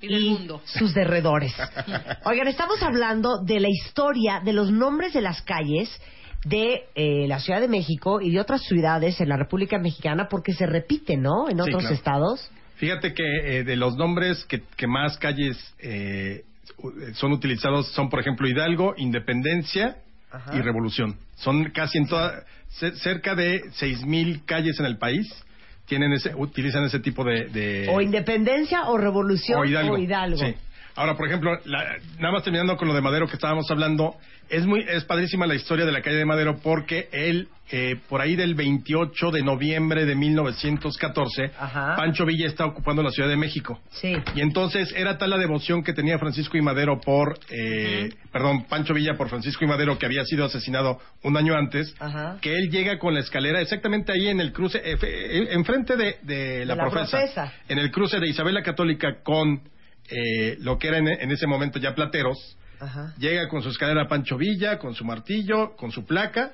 [0.00, 0.60] Y del mundo.
[0.64, 1.54] sus derredores.
[2.24, 5.88] Oigan, estamos hablando de la historia de los nombres de las calles
[6.44, 10.52] de eh, la Ciudad de México y de otras ciudades en la República Mexicana porque
[10.52, 11.48] se repiten, ¿no?
[11.48, 11.94] En Sí, otros claro.
[11.94, 12.50] estados.
[12.76, 16.44] Fíjate que eh, de los nombres que, que más calles eh,
[17.14, 19.96] son utilizados son, por ejemplo, Hidalgo, Independencia
[20.30, 20.56] Ajá.
[20.56, 21.16] y Revolución.
[21.36, 22.44] Son casi en toda,
[22.78, 25.26] ce- cerca de 6.000 calles en el país
[25.86, 27.46] tienen ese, utilizan ese tipo de...
[27.46, 29.94] de- O Independencia o Revolución o Hidalgo.
[29.94, 30.38] o Hidalgo.
[30.38, 30.54] Sí.
[31.00, 34.16] Ahora, por ejemplo, la- nada más terminando con lo de Madero que estábamos hablando,
[34.50, 38.20] es muy es padrísima la historia de la calle de Madero porque él, eh, por
[38.20, 41.94] ahí del 28 de noviembre de 1914, Ajá.
[41.96, 43.80] Pancho Villa está ocupando la Ciudad de México.
[43.92, 44.14] Sí.
[44.34, 48.92] Y entonces era tal la devoción que tenía Francisco y Madero por, eh, perdón, Pancho
[48.92, 52.36] Villa por Francisco y Madero, que había sido asesinado un año antes, Ajá.
[52.42, 56.66] que él llega con la escalera exactamente ahí en el cruce, eh, enfrente de, de
[56.66, 57.52] la, la profesa, Profesa.
[57.68, 59.62] en el cruce de Isabel la Católica con
[60.08, 63.14] eh, lo que era en, en ese momento ya Plateros, Ajá.
[63.18, 66.52] llega con su escalera Pancho Villa, con su martillo, con su placa,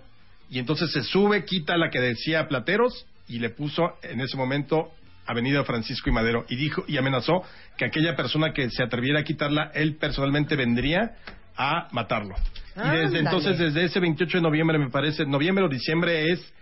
[0.50, 4.92] y entonces se sube, quita la que decía Plateros y le puso en ese momento
[5.26, 7.42] Avenida Francisco y Madero y dijo y amenazó
[7.76, 11.16] que aquella persona que se atreviera a quitarla, él personalmente vendría
[11.56, 12.34] a matarlo.
[12.76, 13.18] Y desde Ándale.
[13.20, 16.52] entonces, desde ese 28 de noviembre, me parece, noviembre o diciembre es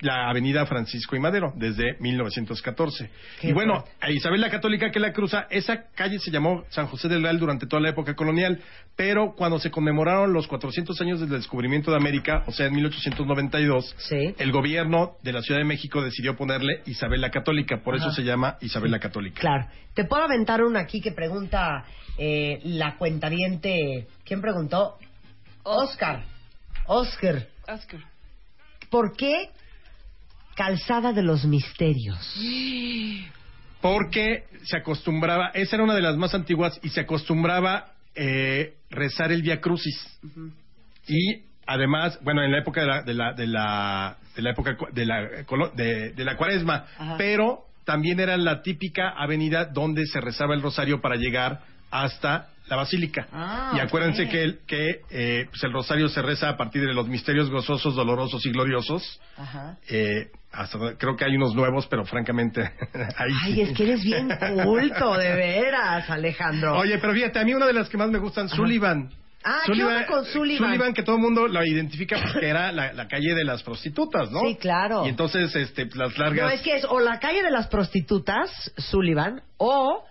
[0.00, 3.10] la avenida Francisco y Madero, desde 1914.
[3.40, 6.86] Qué y bueno, a Isabel la Católica que la cruza, esa calle se llamó San
[6.86, 8.60] José del Real durante toda la época colonial,
[8.96, 13.94] pero cuando se conmemoraron los 400 años del descubrimiento de América, o sea, en 1892,
[13.98, 14.34] Sí.
[14.38, 18.22] el gobierno de la Ciudad de México decidió ponerle Isabel la Católica, por eso se
[18.22, 19.40] llama Isabel la Católica.
[19.40, 19.66] Claro.
[19.94, 21.84] Te puedo aventar una aquí que pregunta
[22.18, 24.06] eh, la cuentaviente.
[24.24, 24.96] ¿Quién preguntó?
[25.64, 26.24] Oscar.
[26.86, 27.46] Oscar.
[27.68, 28.00] Oscar.
[28.90, 29.50] ¿Por qué
[30.54, 32.38] Calzada de los Misterios?
[33.80, 39.32] Porque se acostumbraba, esa era una de las más antiguas, y se acostumbraba eh, rezar
[39.32, 40.18] el Via Crucis.
[41.08, 44.76] Y además, bueno, en la época de la, de la, de la, de la época
[44.92, 45.20] de la,
[45.74, 47.16] de, de la cuaresma, Ajá.
[47.18, 51.60] pero también era la típica avenida donde se rezaba el rosario para llegar
[51.90, 53.26] hasta la basílica.
[53.32, 56.94] Ah, y acuérdense que, el, que eh, pues el rosario se reza a partir de
[56.94, 59.20] los misterios gozosos, dolorosos y gloriosos.
[59.36, 59.76] Ajá.
[59.88, 62.60] Eh, hasta creo que hay unos nuevos, pero francamente
[63.16, 63.60] ahí Ay, sí.
[63.62, 64.28] es que eres bien
[64.62, 66.78] culto, de veras, Alejandro.
[66.78, 69.10] Oye, pero fíjate, a mí una de las que más me gustan, Sullivan.
[69.44, 70.94] Ah, ¿qué onda con Sullivan?
[70.94, 74.40] que todo el mundo la identifica porque era la, la calle de las prostitutas, ¿no?
[74.40, 75.04] Sí, claro.
[75.04, 76.46] Y entonces, este, las largas...
[76.46, 80.04] No, es que es o la calle de las prostitutas, Sullivan, o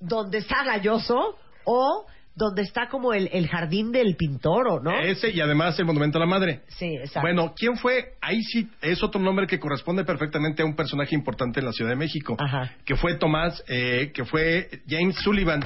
[0.00, 2.06] donde está Galloso, o
[2.38, 4.90] donde está como el, el jardín del pintor, ¿o ¿no?
[5.00, 6.60] Ese y además el Monumento a la Madre.
[6.68, 7.22] Sí, exacto.
[7.22, 8.12] Bueno, ¿quién fue?
[8.20, 11.90] Ahí sí es otro nombre que corresponde perfectamente a un personaje importante en la Ciudad
[11.90, 12.72] de México, Ajá.
[12.84, 15.64] que fue Tomás, eh, que fue James Sullivan,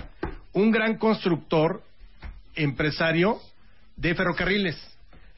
[0.52, 1.82] un gran constructor,
[2.54, 3.38] empresario
[3.96, 4.76] de ferrocarriles.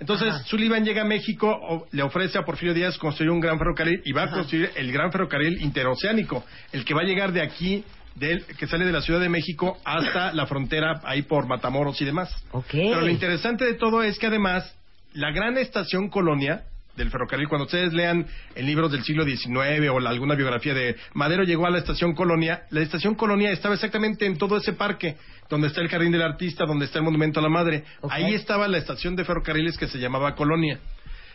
[0.01, 0.45] Entonces, Ajá.
[0.45, 4.13] Sullivan llega a México, o- le ofrece a Porfirio Díaz construir un gran ferrocarril y
[4.13, 8.45] va a construir el gran ferrocarril interoceánico, el que va a llegar de aquí del,
[8.59, 12.31] que sale de la Ciudad de México hasta la frontera ahí por Matamoros y demás.
[12.71, 14.77] Pero lo interesante de todo es que además
[15.15, 16.63] la gran estación colonia
[16.97, 20.95] del ferrocarril, cuando ustedes lean en libros del siglo XIX o la- alguna biografía de
[21.15, 25.17] Madero llegó a la estación Colonia, la estación Colonia estaba exactamente en todo ese parque,
[25.49, 27.85] donde está el Jardín del Artista, donde está el Monumento a la Madre.
[28.11, 30.81] Ahí estaba la estación de ferrocarriles que se llamaba Colonia.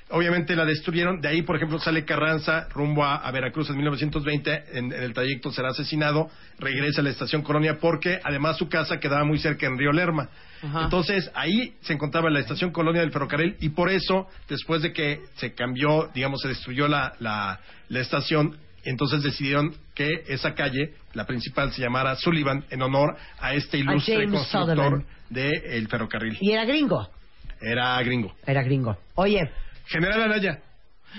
[0.10, 1.20] Obviamente la destruyeron.
[1.20, 4.63] De ahí, por ejemplo, sale Carranza rumbo a, a Veracruz en 1920.
[4.74, 6.30] En, en el trayecto será asesinado.
[6.60, 10.30] Regresa a la estación Colonia porque además su casa quedaba muy cerca en Río Lerma.
[10.63, 10.84] Ajá.
[10.86, 15.22] Entonces ahí se encontraba la estación Colonia del ferrocarril y por eso, después de que
[15.36, 21.26] se cambió, digamos, se destruyó la, la, la estación, entonces decidieron que esa calle, la
[21.26, 26.38] principal, se llamara Sullivan en honor a este ilustre constructor del ferrocarril.
[26.39, 27.10] Y era gringo.
[27.60, 28.34] Era gringo.
[28.46, 28.98] Era gringo.
[29.15, 29.52] Oye.
[29.88, 30.60] General Anaya.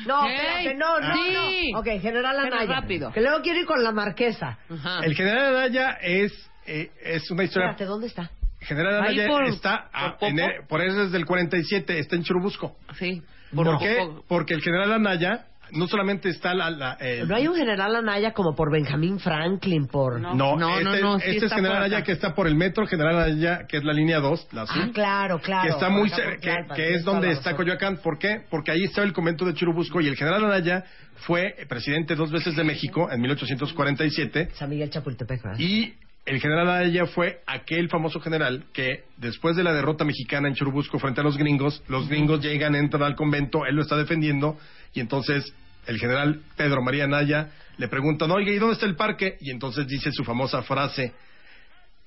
[0.06, 1.72] No, Hey, espérate, no, no, sí.
[1.72, 1.78] no.
[1.80, 2.80] Ok, General Pero Anaya.
[2.80, 3.12] rápido.
[3.12, 4.58] Que luego quiero ir con la marquesa.
[4.70, 5.00] Ajá.
[5.04, 6.32] El general Anaya es,
[6.66, 7.70] eh, es una historia.
[7.70, 8.30] Espérate, ¿dónde está?
[8.60, 10.50] General Ahí Anaya por- está, a- por en Popo.
[10.50, 12.76] el- por eso desde el 47, está en Churubusco.
[12.98, 13.22] Sí.
[13.54, 14.06] ¿Por qué?
[14.28, 16.70] Porque el general Anaya no solamente está la...
[16.70, 20.20] la- el- No hay un General Anaya como por Benjamin Franklin, por...
[20.20, 20.34] No.
[20.34, 22.86] No, no, este, no, sí este es está General Anaya que está por el metro,
[22.86, 24.82] General Anaya que es la línea 2, la azul.
[24.84, 25.62] Ah, claro, claro.
[25.62, 27.54] que está Por muy acá por cer- que, es donde está.
[27.56, 27.98] Coyoacán.
[27.98, 28.42] ¿Por qué?
[28.50, 30.84] Porque ahí estaba el convento de Churubusco y el general Anaya
[31.26, 35.58] fue presidente dos veces de México en 1847 San Miguel Chapultepec, ¿verdad?
[35.58, 35.94] y
[36.26, 40.98] el general Anaya fue aquel famoso general que después de la derrota mexicana en Churubusco
[40.98, 44.58] frente a los gringos, los gringos llegan, entran al convento, él lo está defendiendo
[44.94, 45.52] y entonces
[45.86, 49.36] el general Pedro María Anaya le preguntan, oiga, ¿y dónde está el parque?
[49.40, 51.12] Y entonces dice su famosa frase,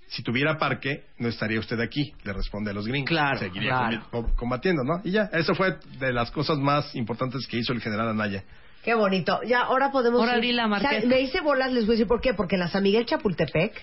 [0.07, 3.07] si tuviera parque, no estaría usted aquí, le responde a los gringos.
[3.09, 3.69] Claro, Seguiría
[4.11, 4.27] claro.
[4.35, 5.01] combatiendo, ¿no?
[5.05, 8.43] Y ya, eso fue de las cosas más importantes que hizo el general Anaya.
[8.83, 9.39] Qué bonito.
[9.47, 10.19] Ya, ahora podemos...
[10.19, 11.07] Ahora di la O sea, marquesa.
[11.07, 12.33] me hice bolas, les voy a decir por qué.
[12.33, 13.73] Porque en la San Miguel Chapultepec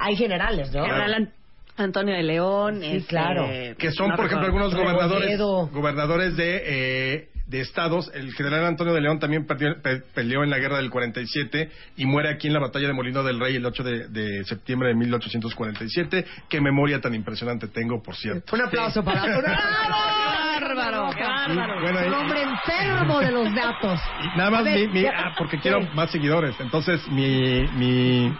[0.00, 0.82] hay generales, ¿no?
[0.84, 1.32] General An-
[1.76, 2.80] Antonio de León.
[2.80, 3.46] Sí, este, claro.
[3.78, 8.10] que son, no por ejemplo, algunos gobernadores, gobernadores de, eh, de estados.
[8.14, 12.06] El general Antonio de León también perdió- pe- peleó en la guerra del 47 y
[12.06, 14.94] muere aquí en la batalla de Molino del Rey el 8 de, de septiembre de
[14.96, 16.24] 1847.
[16.48, 18.56] Qué memoria tan impresionante tengo, por cierto.
[18.56, 19.22] Un aplauso para...
[19.36, 21.80] ¡Un Bárbaro, bárbaro.
[21.80, 24.00] Bueno, Un hombre enfermo de los datos.
[24.36, 26.54] nada más ver, mi, mi- ah, porque quiero más seguidores.
[26.60, 28.36] Entonces, mi, mi, mi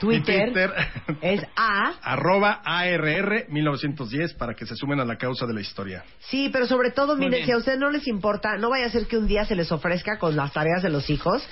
[0.00, 0.72] Twitter, Twitter
[1.20, 1.92] es A.
[2.02, 6.02] arroba ARR 1910 para que se sumen a la causa de la historia.
[6.20, 7.46] Sí, pero sobre todo, Muy miren, bien.
[7.46, 9.70] si a ustedes no les importa, no vaya a ser que un día se les
[9.70, 11.46] ofrezca con las tareas de los hijos.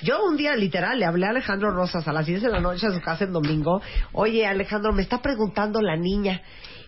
[0.00, 2.86] Yo un día, literal, le hablé a Alejandro Rosas a las 10 de la noche
[2.86, 3.82] a su casa en domingo.
[4.12, 6.40] Oye, Alejandro, me está preguntando la niña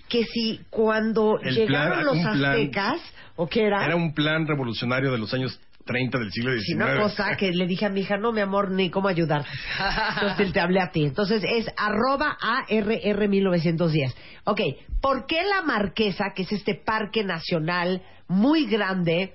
[0.08, 2.44] que si cuando El llegaron plan- los plan.
[2.44, 3.00] aztecas,
[3.36, 3.84] ¿o qué era?
[3.84, 6.76] Era un plan revolucionario de los años 30 del siglo XIX.
[6.76, 9.44] Una cosa que le dije a mi hija, no, mi amor, ni cómo ayudar.
[10.14, 11.04] Entonces te hablé a ti.
[11.04, 14.14] Entonces es arroba ARR 1910.
[14.44, 14.60] Ok,
[15.00, 19.34] ¿por qué la Marquesa, que es este parque nacional muy grande,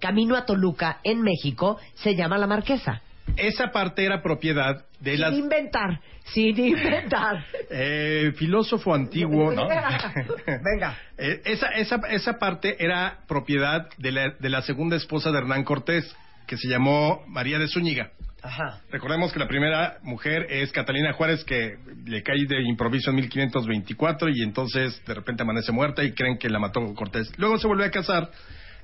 [0.00, 3.02] camino a Toluca, en México, se llama la Marquesa?
[3.36, 7.44] Esa parte era propiedad de Sin las inventar, sin inventar.
[7.70, 9.68] eh, filósofo antiguo, ¿no?
[10.46, 10.98] Venga.
[11.18, 15.64] Eh, esa, esa, esa parte era propiedad de la, de la segunda esposa de Hernán
[15.64, 16.14] Cortés,
[16.46, 18.10] que se llamó María de Zúñiga.
[18.42, 18.80] Ajá.
[18.90, 24.30] Recordemos que la primera mujer es Catalina Juárez, que le cae de improviso en 1524
[24.30, 27.30] y entonces de repente amanece muerta y creen que la mató Cortés.
[27.36, 28.30] Luego se volvió a casar.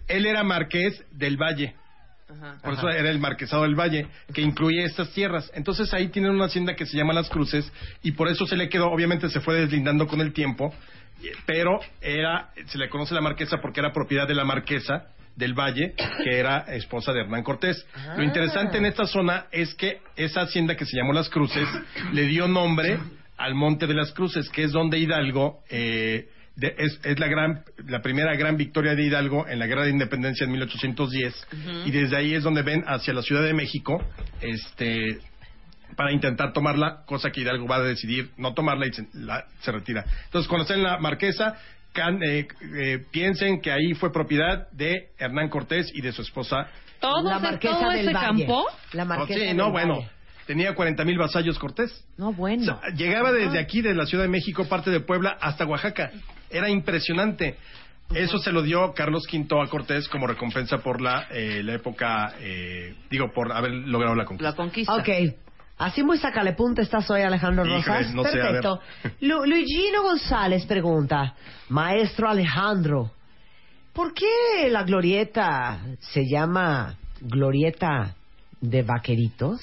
[0.09, 1.75] Él era marqués del Valle.
[2.29, 2.59] Ajá.
[2.62, 5.51] Por eso era el marquesado del Valle, que incluye estas tierras.
[5.55, 8.69] Entonces ahí tienen una hacienda que se llama Las Cruces y por eso se le
[8.69, 10.75] quedó, obviamente se fue deslindando con el tiempo,
[11.47, 15.95] pero era, se le conoce la marquesa porque era propiedad de la marquesa del Valle,
[16.25, 17.87] que era esposa de Hernán Cortés.
[18.17, 21.69] Lo interesante en esta zona es que esa hacienda que se llamó Las Cruces
[22.12, 22.99] le dio nombre
[23.37, 27.62] al Monte de las Cruces, que es donde Hidalgo eh, de- es, es la gran
[27.87, 31.47] la primera gran victoria de Hidalgo en la guerra de independencia en 1810
[31.85, 34.03] y desde ahí es donde ven hacia la Ciudad de México
[34.40, 35.19] este
[35.97, 39.73] para intentar tomarla cosa que Hidalgo va a decidir no tomarla y se, la- se
[39.73, 41.57] retira entonces cuando estén en la Marquesa
[41.92, 46.69] can- eh, eh, piensen que ahí fue propiedad de Hernán Cortés y de su esposa
[47.01, 48.27] ¿Todo, la ese- Marquesa todo del ese Valle.
[48.47, 48.66] campo?
[48.92, 50.01] La Oh, Marquesa sí del no bueno
[50.47, 52.64] tenía 40 mil vasallos Cortés No, o bueno.
[52.64, 56.12] sea, llegaba desde aquí, de la Ciudad de México, parte de Puebla, hasta Oaxaca.
[56.51, 57.57] Era impresionante.
[58.15, 62.35] Eso se lo dio Carlos V a Cortés como recompensa por la, eh, la época,
[62.41, 64.51] eh, digo, por haber logrado la conquista.
[64.51, 64.95] La conquista.
[64.95, 65.09] Ok.
[65.79, 68.15] Así muy sacale punta estás hoy, Alejandro Híjole, Rosas.
[68.15, 68.31] no sé.
[68.39, 68.81] Perfecto.
[69.21, 71.35] Lu- Luigino González pregunta,
[71.69, 73.11] maestro Alejandro,
[73.93, 78.15] ¿por qué la glorieta se llama glorieta
[78.61, 79.61] de vaqueritos?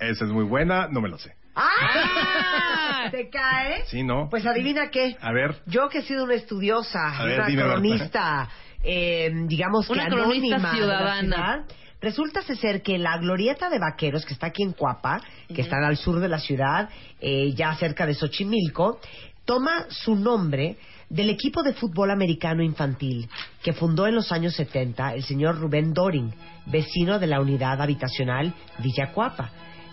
[0.00, 1.34] Esa es muy buena, no me lo sé.
[1.54, 2.72] ¡Ah!
[3.10, 3.84] ¿Te cae?
[3.86, 4.28] Sí, ¿no?
[4.30, 5.16] Pues adivina qué.
[5.20, 5.56] A ver.
[5.66, 8.48] Yo que he sido una estudiosa, ver, una dime, cronista,
[8.82, 11.20] eh, digamos que Una cronista anónima la ciudadana.
[11.20, 11.64] ciudad,
[12.00, 15.20] resulta ser que la glorieta de vaqueros que está aquí en Cuapa,
[15.54, 16.88] que está al sur de la ciudad,
[17.20, 19.00] eh, ya cerca de Xochimilco,
[19.44, 20.76] toma su nombre
[21.08, 23.28] del equipo de fútbol americano infantil
[23.62, 26.32] que fundó en los años 70 el señor Rubén Doring,
[26.66, 29.50] vecino de la unidad habitacional Villa Cuapa.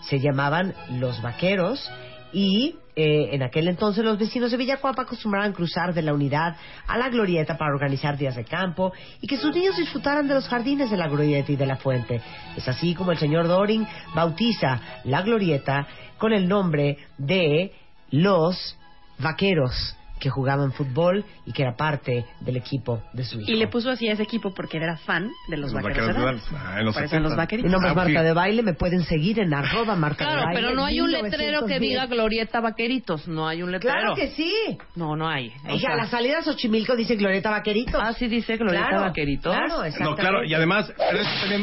[0.08, 1.88] Se llamaban los vaqueros
[2.34, 6.98] y eh, en aquel entonces los vecinos de Villacuapa acostumbraban cruzar de la unidad a
[6.98, 10.90] la glorieta para organizar días de campo y que sus niños disfrutaran de los jardines
[10.90, 12.20] de la glorieta y de la fuente.
[12.56, 15.86] Es así como el señor Doring bautiza la glorieta
[16.18, 17.72] con el nombre de
[18.10, 18.76] los
[19.18, 23.52] vaqueros que jugaban fútbol y que era parte del equipo de su hijo.
[23.52, 26.08] Y le puso así a ese equipo porque era fan de los, Los vaqueros.
[26.16, 26.56] vaqueros de.
[26.56, 27.28] Ah, en los Por eso en 70.
[27.28, 27.68] los vaqueritos.
[27.68, 30.60] Mi nombre es Marta de Baile, me pueden seguir en arroba Marta de Claro, Baile.
[30.62, 31.80] pero no hay un letrero que 1910.
[31.80, 33.28] diga Glorieta Vaqueritos.
[33.28, 33.94] No hay un letrero.
[33.98, 34.50] Claro que sí.
[34.96, 35.52] No, no hay.
[35.68, 38.00] O sea, la salida a Xochimilco dice Glorieta Vaqueritos.
[38.02, 39.54] Ah, sí dice Glorieta Claro, Vaqueritos.
[39.54, 40.22] Claro, No, exactamente.
[40.22, 40.90] claro, y además,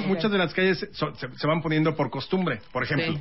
[0.06, 2.60] muchas de las calles so- se, se van poniendo por costumbre.
[2.72, 3.20] Por ejemplo, Sí.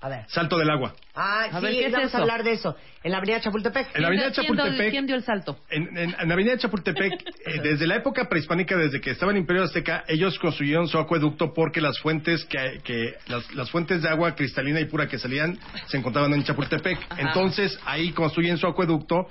[0.00, 0.24] A ver.
[0.28, 0.94] Salto del Agua.
[1.14, 2.18] Ah, A sí, ver, ¿qué es vamos eso?
[2.18, 2.76] a hablar de eso.
[3.02, 3.96] En la avenida Chapultepec.
[3.96, 5.58] En la avenida ¿Quién dio- Chapultepec, ¿Quién dio el salto?
[5.70, 7.12] en, en- en la avenida Chapultepec,
[7.46, 11.52] eh, desde la época prehispánica, desde que estaba el Imperio Azteca, ellos construyeron su acueducto
[11.52, 15.58] porque las fuentes que, que- las, las fuentes de agua cristalina y pura que salían
[15.88, 16.98] se encontraban en Chapultepec.
[17.10, 17.20] Ajá.
[17.20, 19.28] Entonces ahí construyen su acueducto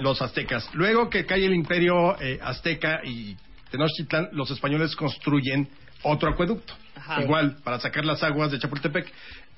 [0.00, 0.70] los aztecas.
[0.74, 3.36] Luego que cae el Imperio eh, Azteca y
[3.70, 5.68] Tenochtitlan, los españoles construyen
[6.04, 6.72] otro acueducto.
[6.96, 7.20] Ajá.
[7.22, 9.12] Igual, para sacar las aguas de Chapultepec.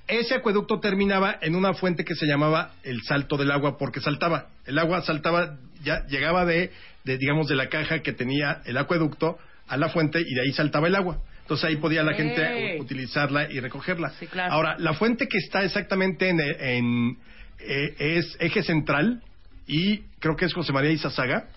[0.09, 4.49] Ese acueducto terminaba en una fuente que se llamaba el salto del agua porque saltaba.
[4.65, 6.71] El agua saltaba, ya llegaba de,
[7.05, 10.53] de digamos, de la caja que tenía el acueducto a la fuente y de ahí
[10.53, 11.19] saltaba el agua.
[11.43, 14.11] Entonces ahí podía la gente utilizarla y recogerla.
[14.19, 14.53] Sí, claro.
[14.53, 17.19] Ahora, la fuente que está exactamente en, en,
[17.61, 19.23] eh, es eje central
[19.67, 21.49] y creo que es José María Izazaga.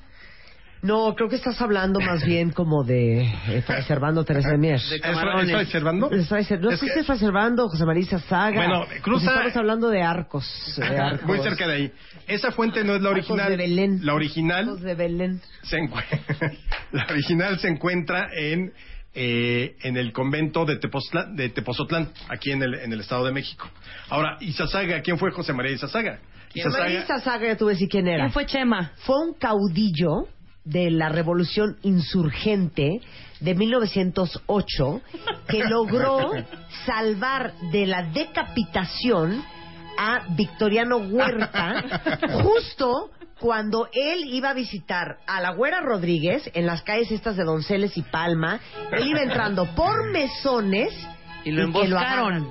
[0.81, 4.79] No, creo que estás hablando más bien como de eh, Fray Servando Teresa de Mier.
[4.79, 5.51] De ¿Es camarones.
[5.51, 6.11] Fray Servando?
[6.11, 8.55] Es Fray Ser- No Es sé que- si es Fray Servando o José María Saga.
[8.55, 10.73] Bueno, cruza- Estamos hablando de arcos.
[10.77, 11.25] de arcos.
[11.27, 11.91] Muy cerca de ahí.
[12.27, 13.49] Esa fuente no es la Arcos original.
[13.51, 13.99] de Belén.
[14.05, 15.41] La original Arcos de Belén.
[15.63, 15.77] se
[16.91, 18.71] la original se encuentra en
[19.15, 23.31] eh, en el convento de, Tepoztlán- de Tepozotlán, aquí en el, en el Estado de
[23.31, 23.67] México.
[24.09, 26.19] Ahora, Izazaga, ¿quién fue José María Izazaga?
[26.55, 28.25] José María Saga, ya tuve decir quién era.
[28.25, 28.91] ¿Quién fue Chema?
[28.97, 30.27] Fue un caudillo
[30.69, 33.01] de la revolución insurgente
[33.39, 35.01] de 1908
[35.47, 36.31] que logró
[36.85, 39.43] salvar de la decapitación
[39.97, 46.81] a Victoriano Huerta justo cuando él iba a visitar a la Güera Rodríguez en las
[46.83, 48.59] calles estas de Donceles y Palma,
[48.91, 50.93] él iba entrando por mesones
[51.45, 52.49] Y lo emboscaron.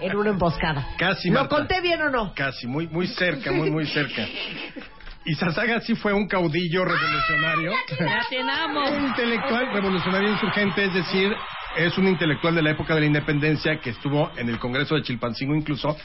[0.00, 0.88] en una emboscada.
[0.96, 1.56] Casi, ¿Lo Marta.
[1.56, 2.32] conté bien o no?
[2.34, 4.26] Casi, muy, muy cerca, muy, muy cerca.
[5.24, 7.72] Izazaga sí fue un caudillo revolucionario.
[8.90, 11.32] Un intelectual revolucionario insurgente, es decir,
[11.76, 15.02] es un intelectual de la época de la independencia que estuvo en el Congreso de
[15.02, 15.96] Chilpancingo incluso,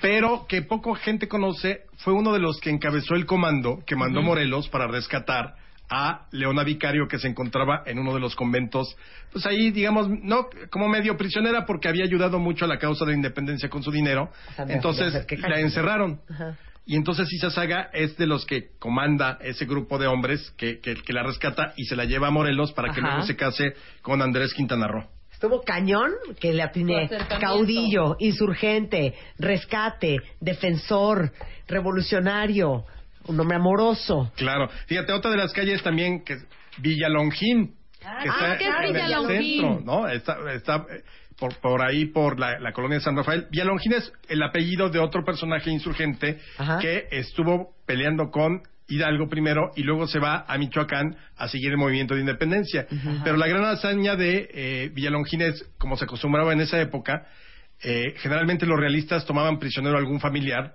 [0.00, 4.22] pero que poco gente conoce, fue uno de los que encabezó el comando que mandó
[4.22, 5.54] Morelos para rescatar
[5.92, 8.96] a Leona Vicario que se encontraba en uno de los conventos,
[9.32, 13.10] pues ahí digamos, no como medio prisionera porque había ayudado mucho a la causa de
[13.10, 16.20] la independencia con su dinero, O sea, de- entonces la encerraron.
[16.30, 16.56] Ajá.
[16.86, 21.12] Y entonces Izazaga es de los que comanda ese grupo de hombres que, que, que
[21.12, 23.08] la rescata y se la lleva a Morelos para que Ajá.
[23.10, 25.04] luego se case con Andrés Quintana Roo.
[25.32, 27.08] Estuvo cañón que le atiné.
[27.40, 31.32] Caudillo, insurgente, rescate, defensor,
[31.66, 32.84] revolucionario,
[33.26, 34.32] un hombre amoroso.
[34.36, 34.68] Claro.
[34.86, 36.46] Fíjate, otra de las calles también que es
[36.78, 37.74] Villa Longín.
[38.00, 40.08] Que Ah, ¿qué es en el centro, ¿no?
[40.08, 40.86] Está, está
[41.40, 43.48] por, por ahí, por la, la colonia de San Rafael.
[43.50, 46.78] Villa Longín es el apellido de otro personaje insurgente Ajá.
[46.78, 51.78] que estuvo peleando con Hidalgo primero y luego se va a Michoacán a seguir el
[51.78, 52.86] movimiento de independencia.
[53.24, 57.26] Pero la gran hazaña de eh, Villalongín es, como se acostumbraba en esa época,
[57.82, 60.74] eh, generalmente los realistas tomaban prisionero a algún familiar,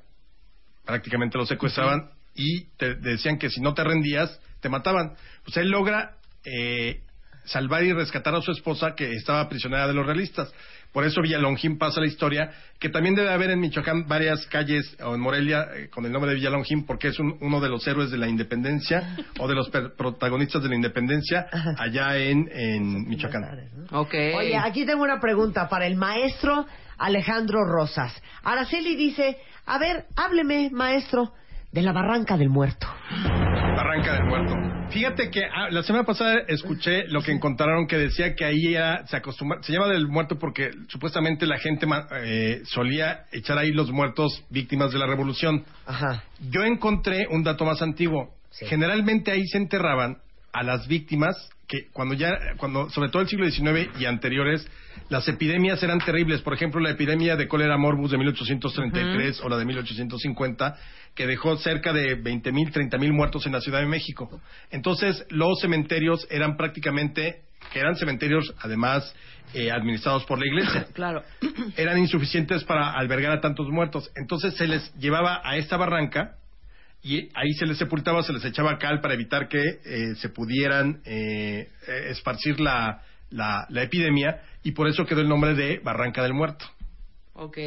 [0.86, 5.14] prácticamente lo secuestraban y te decían que si no te rendías, te mataban.
[5.44, 7.02] Pues él logra eh,
[7.46, 10.52] salvar y rescatar a su esposa que estaba prisionera de los realistas.
[10.92, 15.14] Por eso Villalongín pasa la historia, que también debe haber en Michoacán varias calles, o
[15.14, 18.12] en Morelia, eh, con el nombre de Villalongín, porque es un- uno de los héroes
[18.12, 23.44] de la independencia, o de los per- protagonistas de la independencia, allá en, en Michoacán.
[23.92, 24.14] Ok.
[24.38, 26.66] Oye, aquí tengo una pregunta para el maestro
[26.98, 28.14] Alejandro Rosas.
[28.44, 31.34] Araceli dice, a ver, hábleme, maestro,
[31.74, 32.88] de la Barranca del Muerto.
[33.86, 34.56] Barranca del Muerto.
[34.90, 39.06] Fíjate que ah, la semana pasada escuché lo que encontraron que decía que ahí ya
[39.06, 43.72] se acostumbra, se llama del muerto porque supuestamente la gente ma- eh, solía echar ahí
[43.72, 45.64] los muertos víctimas de la revolución.
[45.86, 46.24] Ajá.
[46.50, 48.34] Yo encontré un dato más antiguo.
[48.50, 48.66] Sí.
[48.66, 50.18] Generalmente ahí se enterraban
[50.52, 51.36] a las víctimas
[51.68, 54.68] que cuando ya, cuando sobre todo el siglo XIX y anteriores,
[55.10, 56.42] las epidemias eran terribles.
[56.42, 60.76] Por ejemplo, la epidemia de cólera morbus de 1833 o la de 1850,
[61.16, 64.42] que dejó cerca de 20.000, 30.000 muertos en la Ciudad de México.
[64.72, 67.42] Entonces, los cementerios eran prácticamente,
[67.72, 69.14] que eran cementerios además
[69.54, 71.24] eh, administrados por la iglesia Claro.
[71.78, 74.12] eran insuficientes para albergar a tantos muertos.
[74.16, 76.36] Entonces se les llevaba a esta barranca
[77.06, 81.02] y ahí se les sepultaba, se les echaba cal para evitar que eh, se pudieran
[81.06, 86.24] eh, eh, esparcir la, la, la epidemia y por eso quedó el nombre de Barranca
[86.24, 86.66] del Muerto.
[87.38, 87.58] Ok,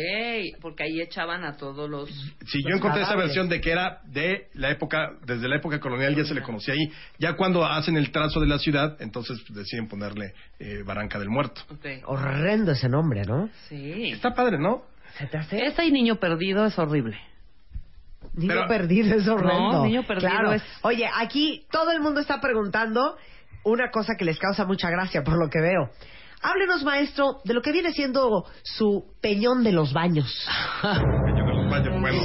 [0.60, 2.08] porque ahí echaban a todos los...
[2.46, 6.16] Si yo encontré esa versión de que era de la época, desde la época colonial
[6.16, 6.90] ya se le conocía ahí.
[7.18, 11.28] Ya cuando hacen el trazo de la ciudad, entonces pues, deciden ponerle eh, Barranca del
[11.28, 11.60] Muerto.
[11.70, 11.84] Ok.
[12.06, 13.50] Horrendo ese nombre, ¿no?
[13.68, 14.10] Sí.
[14.10, 14.82] Está padre, ¿no?
[15.16, 15.66] ¿Se te hace?
[15.66, 17.18] Ese y niño perdido es horrible.
[18.38, 19.72] Niño Pero- perdido es horrendo.
[19.72, 20.52] No, niño perdido Claro.
[20.52, 23.16] es- Oye, aquí todo el mundo está preguntando
[23.64, 25.90] una cosa que les causa mucha gracia por lo que veo.
[26.40, 30.32] Háblenos, maestro, de lo que viene siendo su peñón de los baños.
[30.82, 32.18] Peñón de los Baños, bueno.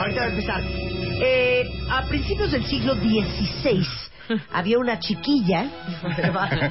[0.00, 0.62] Ahorita va a empezar.
[0.64, 3.84] Eh, a principios del siglo XVI
[4.52, 5.66] había una chiquilla.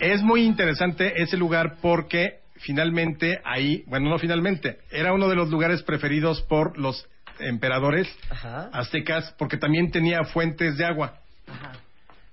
[0.00, 5.48] Es muy interesante ese lugar porque finalmente ahí, bueno, no finalmente, era uno de los
[5.50, 7.04] lugares preferidos por los
[7.40, 8.70] emperadores Ajá.
[8.72, 11.20] aztecas porque también tenía fuentes de agua.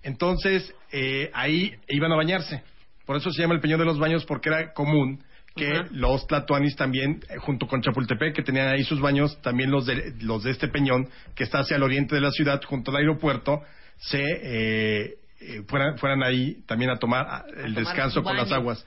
[0.03, 2.63] Entonces, eh, ahí iban a bañarse.
[3.05, 5.23] Por eso se llama el Peñón de los Baños porque era común
[5.55, 5.87] que Ajá.
[5.91, 10.13] los tlatoanis también, eh, junto con Chapultepec, que tenían ahí sus baños, también los de,
[10.21, 13.61] los de este peñón, que está hacia el oriente de la ciudad, junto al aeropuerto,
[13.97, 18.85] se eh, eh, fueran, fueran ahí también a tomar el tomar descanso con las aguas.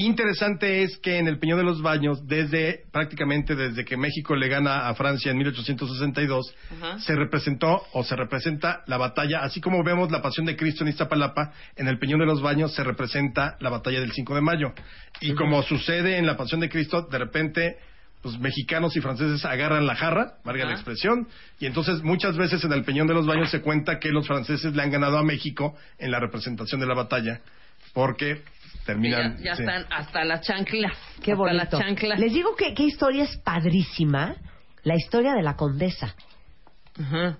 [0.00, 4.46] Interesante es que en el Peñón de los Baños, desde prácticamente desde que México le
[4.46, 7.00] gana a Francia en 1862, Ajá.
[7.00, 10.90] se representó o se representa la batalla, así como vemos la Pasión de Cristo en
[10.90, 14.72] Iztapalapa, en el Peñón de los Baños se representa la batalla del 5 de mayo.
[15.20, 17.78] Y como sucede en la Pasión de Cristo, de repente
[18.22, 21.26] pues mexicanos y franceses agarran la jarra, valga la expresión,
[21.58, 24.76] y entonces muchas veces en el Peñón de los Baños se cuenta que los franceses
[24.76, 27.40] le han ganado a México en la representación de la batalla,
[27.92, 28.42] porque
[28.92, 29.36] terminan...
[29.38, 29.62] ya ya sí.
[29.62, 30.92] están hasta las chanclas.
[31.22, 31.56] Qué hasta bonito.
[31.56, 32.18] las chanclas.
[32.18, 34.34] Les digo que qué historia es padrísima.
[34.82, 36.14] La historia de la condesa.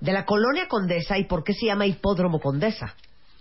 [0.01, 2.95] De la colonia condesa y por qué se llama hipódromo condesa.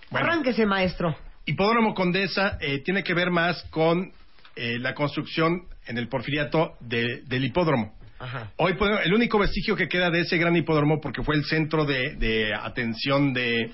[0.09, 0.25] Bueno.
[0.27, 1.15] Arránquese, maestro.
[1.45, 4.11] Hipódromo Condesa eh, tiene que ver más con
[4.55, 7.93] eh, la construcción en el porfiriato de- del hipódromo.
[8.19, 8.51] Ajá.
[8.57, 11.85] Hoy pues, el único vestigio que queda de ese gran hipódromo, porque fue el centro
[11.85, 13.71] de, de atención de,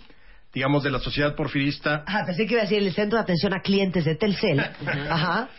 [0.54, 3.54] digamos, de la sociedad porfirista, Ah, pensé que iba a decir el centro de atención
[3.54, 4.60] a clientes de Telcel.
[5.10, 5.50] Ajá.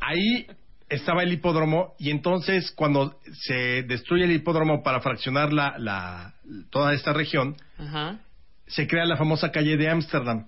[0.00, 0.46] ahí
[0.88, 6.34] estaba el hipódromo y entonces cuando se destruye el hipódromo para fraccionar la, la-
[6.70, 8.18] toda esta región, Ajá.
[8.68, 10.46] se crea la famosa calle de Ámsterdam.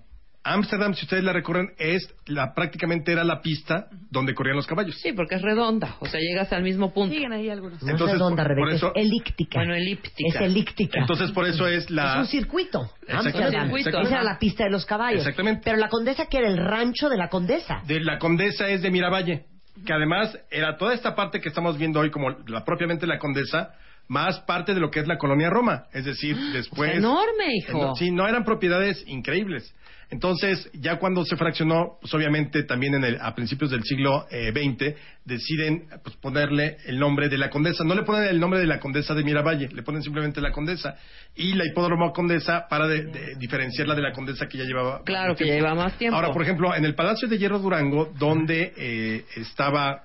[0.53, 4.97] Ámsterdam, si ustedes la recorren, es la prácticamente era la pista donde corrían los caballos.
[5.01, 5.97] Sí, porque es redonda.
[6.01, 7.15] O sea, llegas al mismo punto.
[7.15, 7.83] Siguen ahí algunos.
[7.83, 9.59] No Entonces, es redonda, por- por eso- es elíptica.
[9.59, 10.29] Bueno, elíptica.
[10.29, 11.01] Es elíptica.
[11.01, 12.13] Entonces, por eso es la...
[12.15, 12.91] Es un circuito.
[13.09, 13.65] Ámsterdam.
[13.67, 14.01] circuito.
[14.01, 15.21] Esa era la pista de los caballos.
[15.21, 15.63] Exactamente.
[15.65, 17.83] Pero la condesa que era el rancho de la condesa.
[17.87, 19.45] de la condesa es de Miravalle,
[19.87, 23.75] que además era toda esta parte que estamos viendo hoy como la propiamente la condesa,
[24.09, 27.95] más parte de lo que es la colonia Roma, es decir, después enorme, hijo.
[27.97, 29.75] Sí, no eran propiedades increíbles.
[30.11, 34.53] Entonces, ya cuando se fraccionó, pues obviamente también en el, a principios del siglo eh,
[34.53, 34.97] XX,
[35.27, 37.85] deciden pues, ponerle el nombre de la condesa.
[37.85, 40.97] No le ponen el nombre de la condesa de Miravalle, le ponen simplemente la condesa.
[41.37, 45.03] Y la hipódromo condesa para de- de diferenciarla de la condesa que ya llevaba.
[45.05, 46.17] Claro, que lleva más tiempo.
[46.17, 50.05] Ahora, por ejemplo, en el Palacio de Hierro Durango, donde eh, estaba,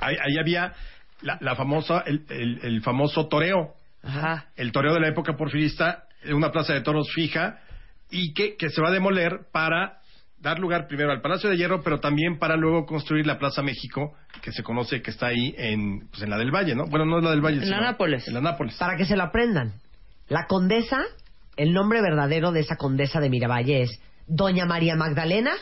[0.00, 0.72] ahí, ahí había
[1.22, 4.46] la, la famosa, el, el- el famoso toreo, Ajá.
[4.56, 7.60] el toreo de la época porfirista, una plaza de toros fija,
[8.10, 9.98] y que, que se va a demoler para
[10.38, 14.14] dar lugar primero al Palacio de Hierro, pero también para luego construir la Plaza México,
[14.42, 16.86] que se conoce que está ahí en, pues en la del Valle, ¿no?
[16.86, 17.56] Bueno, no es la del Valle.
[17.62, 18.28] En la sino Nápoles.
[18.28, 18.76] En la Nápoles.
[18.76, 19.72] Para que se lo aprendan.
[20.28, 21.02] La condesa,
[21.56, 25.52] el nombre verdadero de esa condesa de Miravalle es Doña María Magdalena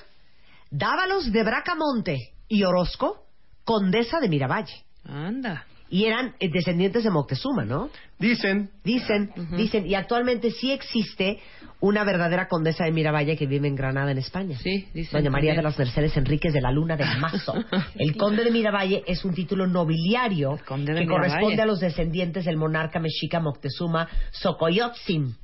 [0.71, 3.23] Dávalos de Bracamonte y Orozco,
[3.65, 4.84] condesa de Miravalle.
[5.07, 5.65] Anda.
[5.91, 7.91] Y eran eh, descendientes de Moctezuma, ¿no?
[8.19, 11.39] Dicen, Dicen, dicen, y actualmente sí existe
[11.81, 14.57] una verdadera condesa de Miravalle que vive en Granada, en España.
[14.59, 15.57] Sí, dicen Doña María también.
[15.57, 17.55] de las Mercedes Enríquez de la Luna de Mazo.
[17.97, 21.07] El conde de Miravalle es un título nobiliario que Miravalle.
[21.07, 25.37] corresponde a los descendientes del monarca mexica Moctezuma Xocoyotzin.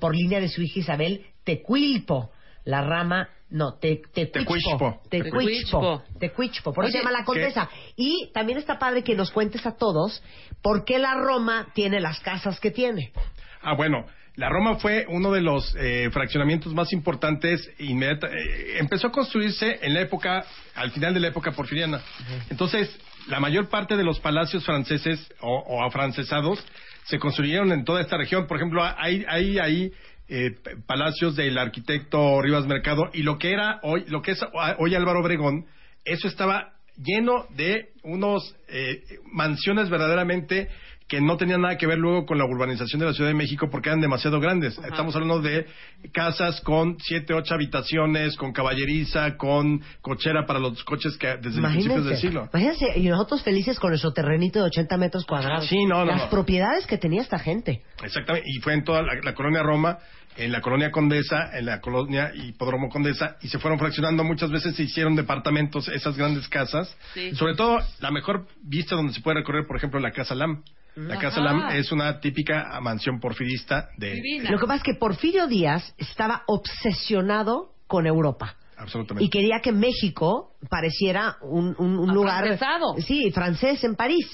[0.00, 2.30] Por línea de su hija Isabel Tecuilpo,
[2.64, 4.28] la rama, no, te, Tecuichpo.
[4.28, 5.00] Tecuichpo.
[5.10, 6.02] Tecuichpo.
[6.18, 7.68] Tecuichpo, por eso se llama la condesa.
[7.96, 10.22] Y también está padre que nos cuentes a todos
[10.62, 13.12] por qué la Roma tiene las casas que tiene.
[13.60, 14.06] Ah, bueno,
[14.36, 17.70] la Roma fue uno de los eh, fraccionamientos más importantes.
[17.78, 20.44] Inmediata, eh, empezó a construirse en la época,
[20.74, 22.00] al final de la época porfiriana.
[22.48, 22.98] Entonces,
[23.28, 26.64] la mayor parte de los palacios franceses o, o afrancesados
[27.04, 28.46] se construyeron en toda esta región.
[28.46, 29.92] Por ejemplo, hay hay ahí
[30.28, 30.54] eh,
[30.86, 34.40] palacios del arquitecto Rivas Mercado y lo que era hoy, lo que es
[34.78, 35.66] hoy Álvaro Obregón,
[36.04, 39.02] eso estaba lleno de unos eh,
[39.32, 40.68] mansiones verdaderamente
[41.12, 43.68] que no tenían nada que ver luego con la urbanización de la Ciudad de México
[43.70, 44.78] porque eran demasiado grandes.
[44.78, 45.66] Estamos hablando de
[46.10, 51.66] casas con siete, ocho habitaciones, con caballeriza, con cochera para los coches que desde el
[51.66, 52.48] principios del siglo.
[52.54, 55.66] Imagínense, y nosotros felices con nuestro terrenito de 80 metros cuadrados.
[55.66, 56.30] Sí, no, no, Las no.
[56.30, 57.82] propiedades que tenía esta gente.
[58.02, 59.98] Exactamente, y fue en toda la, la colonia Roma,
[60.36, 64.24] en la colonia Condesa, en la colonia Hipódromo Condesa, y se fueron fraccionando.
[64.24, 66.96] Muchas veces se hicieron departamentos, esas grandes casas.
[67.14, 67.34] Sí.
[67.34, 70.62] Sobre todo, la mejor vista donde se puede recorrer, por ejemplo, la Casa Lam.
[70.94, 71.52] La Casa Ajá.
[71.52, 74.12] Lam es una típica mansión porfirista de...
[74.12, 74.50] Divina.
[74.50, 78.56] Lo que pasa es que Porfirio Díaz estaba obsesionado con Europa.
[78.76, 79.24] Absolutamente.
[79.24, 82.42] Y quería que México pareciera un, un- un lugar...
[82.44, 82.96] Afrancesado.
[82.98, 84.26] Sí, francés en París.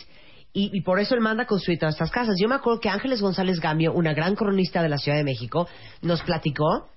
[0.61, 2.35] Y, por eso él manda construir todas estas casas.
[2.41, 5.69] Yo me acuerdo que Ángeles González Gamio, una gran cronista de la Ciudad de México,
[6.03, 6.89] nos platicó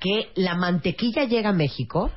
[0.00, 2.10] que la mantequilla llega a México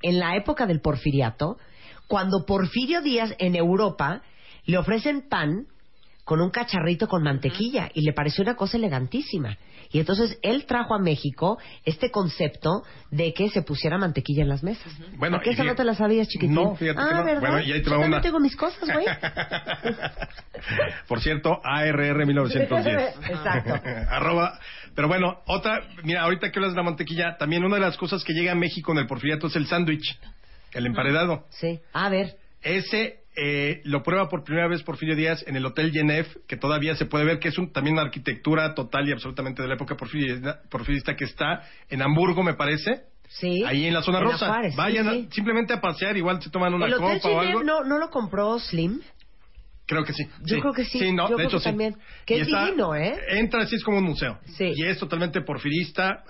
[0.00, 1.58] en la época del porfiriato,
[2.06, 4.22] cuando Porfirio Díaz en Europa
[4.64, 5.66] le ofrecen pan
[6.30, 9.58] con un cacharrito con mantequilla y le pareció una cosa elegantísima.
[9.90, 14.62] Y entonces él trajo a México este concepto de que se pusiera mantequilla en las
[14.62, 14.96] mesas.
[15.16, 16.54] Bueno, ¿Por qué y esa no te la sabías, chiquitín?
[16.54, 17.24] No, fíjate ah, que no.
[17.24, 17.40] ¿verdad?
[17.40, 18.20] Bueno, y ahí te Yo va también una.
[18.20, 19.06] tengo mis cosas, güey.
[21.08, 23.16] Por cierto, ARR 1910.
[23.28, 23.74] Exacto.
[24.08, 24.56] Arroba.
[24.94, 28.22] Pero bueno, otra, mira, ahorita que hablas de la mantequilla, también una de las cosas
[28.22, 30.16] que llega a México en el porfiriato es el sándwich,
[30.74, 31.46] el emparedado.
[31.48, 31.80] Sí.
[31.92, 32.36] A ver.
[32.62, 36.96] Ese eh, lo prueba por primera vez Porfirio Díaz en el Hotel Genève, que todavía
[36.96, 39.96] se puede ver que es un, también una arquitectura total y absolutamente de la época
[39.96, 43.02] porfirista, porfirista que está en Hamburgo, me parece.
[43.28, 43.62] Sí.
[43.64, 44.46] Ahí en la zona En rosa.
[44.48, 47.40] Juárez, sí, Vayan a- simplemente a pasear, igual se toman una ¿El Hotel copa o
[47.40, 47.62] algo.
[47.62, 49.00] No, no lo compró Slim?
[49.90, 50.24] Creo que sí.
[50.44, 51.00] Yo creo que sí.
[51.00, 51.68] Sí, no, Yo de creo hecho que sí.
[51.68, 51.96] también.
[52.28, 53.18] Y es divino, ¿eh?
[53.30, 54.38] Entra así es como un museo.
[54.56, 54.70] Sí.
[54.72, 56.22] Y es totalmente porfirista,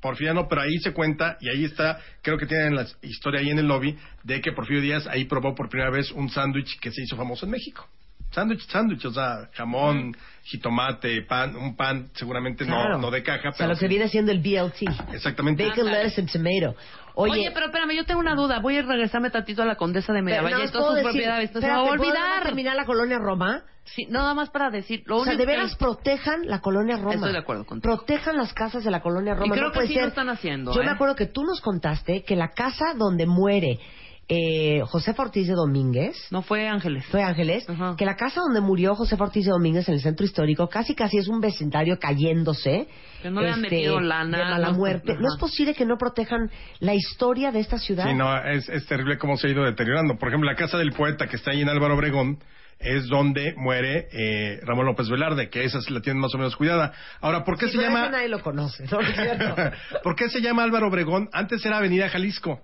[0.00, 3.60] porfiriano, pero ahí se cuenta y ahí está, creo que tienen la historia ahí en
[3.60, 7.00] el lobby de que Porfirio Díaz ahí probó por primera vez un sándwich que se
[7.02, 7.86] hizo famoso en México.
[8.30, 10.14] Sándwich, sándwich, o sea, jamón,
[10.44, 12.94] jitomate, pan, un pan seguramente Claro.
[12.94, 13.88] no, no de caja, O sea, pero lo que sí.
[13.88, 14.82] viene siendo el BLT.
[15.14, 15.66] exactamente.
[15.66, 16.76] Bacon, lettuce and tomato.
[17.20, 18.60] Oye, Oye, pero espérame, yo tengo una duda.
[18.60, 21.52] Voy a regresarme tantito a la condesa de pero Miravalle y todas sus decir- propiedades.
[21.54, 22.42] No se va a ¿puedo nada más olvidar.
[22.44, 23.62] terminar la colonia Roma?
[23.84, 25.02] Sí, nada más para decir.
[25.06, 27.14] Lo o sea, de veras que- protejan la colonia Roma.
[27.14, 27.96] Estoy de acuerdo contigo.
[27.96, 29.52] Protejan las casas de la colonia Roma.
[29.52, 30.02] creo no que puede sí ser.
[30.04, 30.84] lo están haciendo, Yo ¿eh?
[30.84, 33.80] me acuerdo que tú nos contaste que la casa donde muere
[34.28, 37.04] eh, José Ortiz de Domínguez No fue Ángeles.
[37.06, 37.94] fue Ángeles, Ajá.
[37.96, 41.16] que la casa donde murió José Ortiz de Domínguez en el centro histórico casi casi
[41.18, 42.80] es un vecindario cayéndose.
[42.82, 45.14] este, Que no le han metido lana, De mala no- muerte.
[45.18, 46.50] No es posible que no protejan
[46.80, 48.06] la historia de esta ciudad.
[48.06, 50.16] Sí, no, es, es terrible cómo se ha ido deteriorando.
[50.18, 52.38] Por ejemplo, la casa del poeta que está ahí en Álvaro Obregón
[52.80, 56.54] es donde muere eh, Ramón López Velarde, que esa sí la tienen más o menos
[56.56, 56.92] cuidada.
[57.20, 58.08] Ahora, ¿por qué Sí, se pero llama...
[58.08, 59.56] nadie lo conoce, ¿no es cierto?
[60.04, 61.28] ¿Por qué se llama Álvaro Obregón?
[61.32, 62.60] Antes era Avenida Jalisco,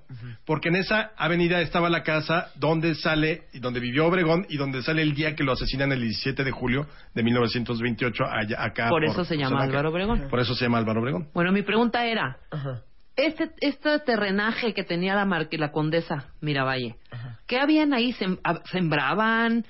[0.46, 4.82] porque en esa avenida estaba la casa donde sale, y donde vivió Obregón y donde
[4.82, 8.88] sale el día que lo asesinan el 17 de julio de 1928 allá, acá.
[8.90, 9.62] Por eso se llama.
[9.64, 10.28] Álvaro Obregón.
[10.30, 11.28] Por eso se llama Álvaro Obregón.
[11.34, 12.38] Bueno, mi pregunta era,
[13.16, 16.96] este, este terrenaje que tenía la, marque, la condesa Miravalle,
[17.46, 18.12] ¿qué habían ahí?
[18.12, 19.64] Sem- a- ¿Sembraban?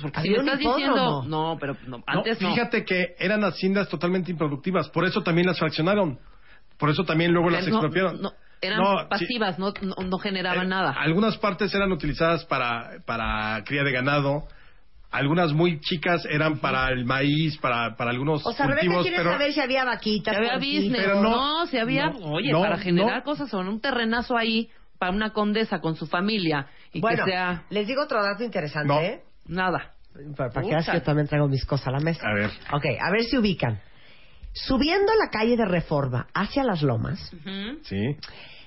[0.00, 1.22] Porque si me estás diciendo...
[1.26, 2.50] No, pero no, antes no.
[2.50, 6.18] fíjate que eran haciendas totalmente improductivas, por eso también las fraccionaron.
[6.78, 8.22] Por eso también luego las No, expropiaron.
[8.22, 9.06] no, eran No, sí.
[9.10, 10.92] pasivas, no, no, no generaban Eh, nada.
[10.98, 14.46] Algunas partes eran utilizadas para, para cría de ganado.
[15.10, 19.16] Algunas muy chicas eran para el maíz, para, para algunos O sea, Rebeca cultivos, quiere
[19.18, 20.34] pero saber si había vaquitas.
[20.36, 23.24] Si había business, pero no, no, si había, no, oye, no, para generar no.
[23.24, 27.62] cosas sobre un terrenazo ahí para una condesa con su familia y Bueno, que sea
[27.70, 29.00] les digo otro dato interesante, No.
[29.00, 29.22] ¿eh?
[29.48, 29.94] Nada.
[30.36, 32.26] Para, para que veas que yo también traigo mis cosas a la mesa.
[32.28, 32.50] A ver.
[32.72, 33.80] Ok, a ver si ubican.
[34.52, 37.30] Subiendo la calle de Reforma hacia las lomas,
[37.84, 38.16] Sí.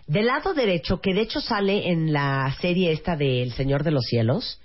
[0.07, 3.91] del lado derecho, que de hecho sale en la serie esta de El Señor de
[3.91, 4.61] los Cielos,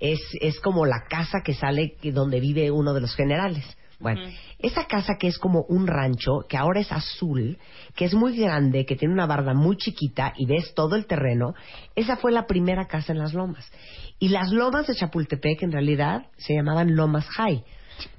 [0.00, 3.64] es, es como la casa que sale que- donde vive uno de los generales.
[3.98, 4.20] Bueno,
[4.58, 7.58] esa casa que es como un rancho, que ahora es azul,
[7.94, 11.54] que es muy grande, que tiene una barda muy chiquita y ves todo el terreno,
[11.94, 13.70] esa fue la primera casa en las lomas.
[14.18, 17.64] Y las lomas de Chapultepec en realidad se llamaban Lomas High.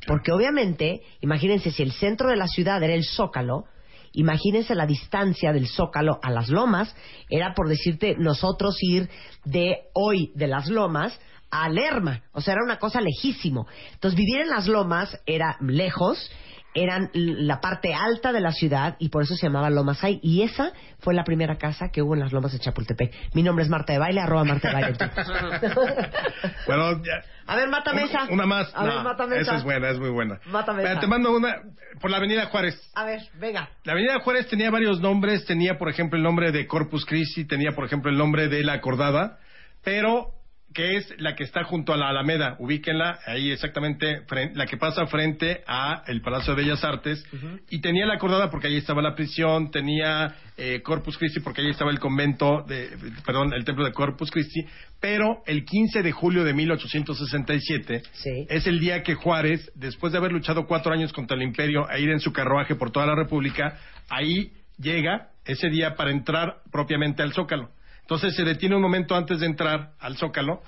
[0.08, 3.66] Porque obviamente, imagínense, si el centro de la ciudad era el Zócalo,
[4.14, 6.96] imagínense la distancia del Zócalo a las lomas,
[7.30, 9.10] era por decirte nosotros ir
[9.46, 11.20] de hoy de las lomas
[11.52, 13.68] a Lerma, o sea, era una cosa lejísimo.
[13.94, 16.30] Entonces, vivir en las lomas era lejos,
[16.74, 20.20] eran la parte alta de la ciudad y por eso se llamaba Lomas High.
[20.22, 23.34] Y esa fue la primera casa que hubo en las lomas de Chapultepec.
[23.34, 24.98] Mi nombre es Marta de Baile, arroba Marta de Baile.
[26.68, 27.24] Bueno, ya.
[27.48, 28.26] A ver, mátame esa.
[28.30, 28.70] Una más.
[28.76, 29.56] A ver, No, mátame esa esa.
[29.58, 30.40] es buena, es muy buena.
[30.48, 31.02] Mátame Espera, esa.
[31.02, 31.56] Te mando una
[32.02, 32.76] por la Avenida Juárez.
[32.94, 33.70] A ver, venga.
[33.84, 37.72] La Avenida Juárez tenía varios nombres, tenía por ejemplo el nombre de Corpus Christi, tenía
[37.72, 39.40] por ejemplo el nombre de La Acordada,
[39.84, 40.34] pero
[40.74, 44.22] que es la que está junto a la Alameda, ubíquenla ahí exactamente,
[44.54, 47.26] la que pasa frente a el Palacio de Bellas Artes,
[47.70, 51.70] y tenía La Acordada porque ahí estaba la prisión, tenía eh, Corpus Christi porque ahí
[51.70, 52.90] estaba el convento, de,
[53.26, 54.66] perdón, el templo de Corpus Christi,
[55.00, 58.46] pero el 15 de julio de 1867 Sí.
[58.50, 62.02] es el día que Juárez, después de haber luchado cuatro años contra el imperio e
[62.02, 63.78] ir en su carruaje por toda la República,
[64.10, 67.70] ahí llega ese día para entrar propiamente al Zócalo.
[68.08, 70.62] Entonces se detiene un momento antes de entrar al Zócalo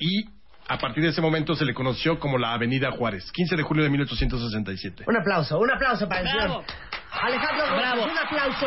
[0.00, 0.24] y
[0.66, 3.84] a partir de ese momento se le conoció como la Avenida Juárez, 15 de julio
[3.84, 5.04] de 1867.
[5.06, 6.64] Un aplauso, un aplauso para el Bravo.
[6.64, 6.64] señor.
[7.12, 8.04] Alejandro Bravo.
[8.04, 8.66] un aplauso.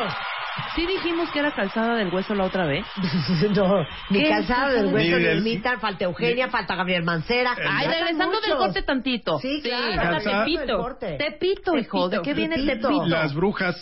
[0.74, 2.86] Sí dijimos que era calzada del hueso la otra vez.
[3.56, 7.58] no, ni calzada del hueso, Ni del- Ermita, falta Eugenia, falta Gabriel Mancera.
[7.58, 9.38] Ay, regresando del corte tantito.
[9.40, 10.02] Sí, claro.
[10.02, 10.78] Calzada- Del Tepito.
[10.78, 11.18] corte.
[11.18, 12.08] Tepito, hijo.
[12.08, 12.56] ¿De qué viene.
[12.56, 13.06] Tepito?
[13.06, 13.76] Las brujas,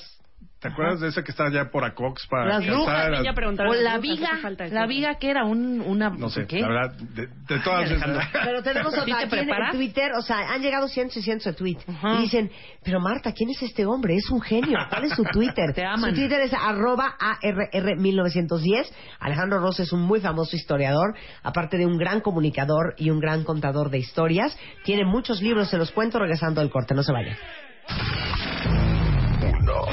[0.62, 3.34] ¿te acuerdas de esa que está allá por Acox para Las brujas, a las- Ella
[3.34, 4.30] preguntaron O la viga.
[4.70, 6.09] La viga que era un, una...
[6.12, 6.62] No sé, ¿qué?
[6.62, 8.22] la verdad, de, de todas Alejandro.
[8.45, 9.72] Pero tenemos ¿Sí otra te en- preparas?
[9.76, 11.84] Twitter, o sea, han llegado cientos y cientos de tweets.
[11.89, 12.14] Ajá.
[12.20, 12.51] Y dicen,
[12.84, 14.16] pero Marta, ¿quién es este hombre?
[14.16, 14.78] Es un genio.
[14.89, 15.72] ¿Cuál es su Twitter?
[15.76, 16.12] Te aman.
[16.12, 18.86] Su Twitter es arroba ARR1910.
[19.20, 23.43] Alejandro Ross es un muy famoso historiador, aparte de un gran comunicador y un gran
[23.43, 24.57] contador de historias.
[24.84, 27.36] Tiene muchos libros, se los cuento regresando al corte, no se vayan.
[29.43, 29.86] Uno,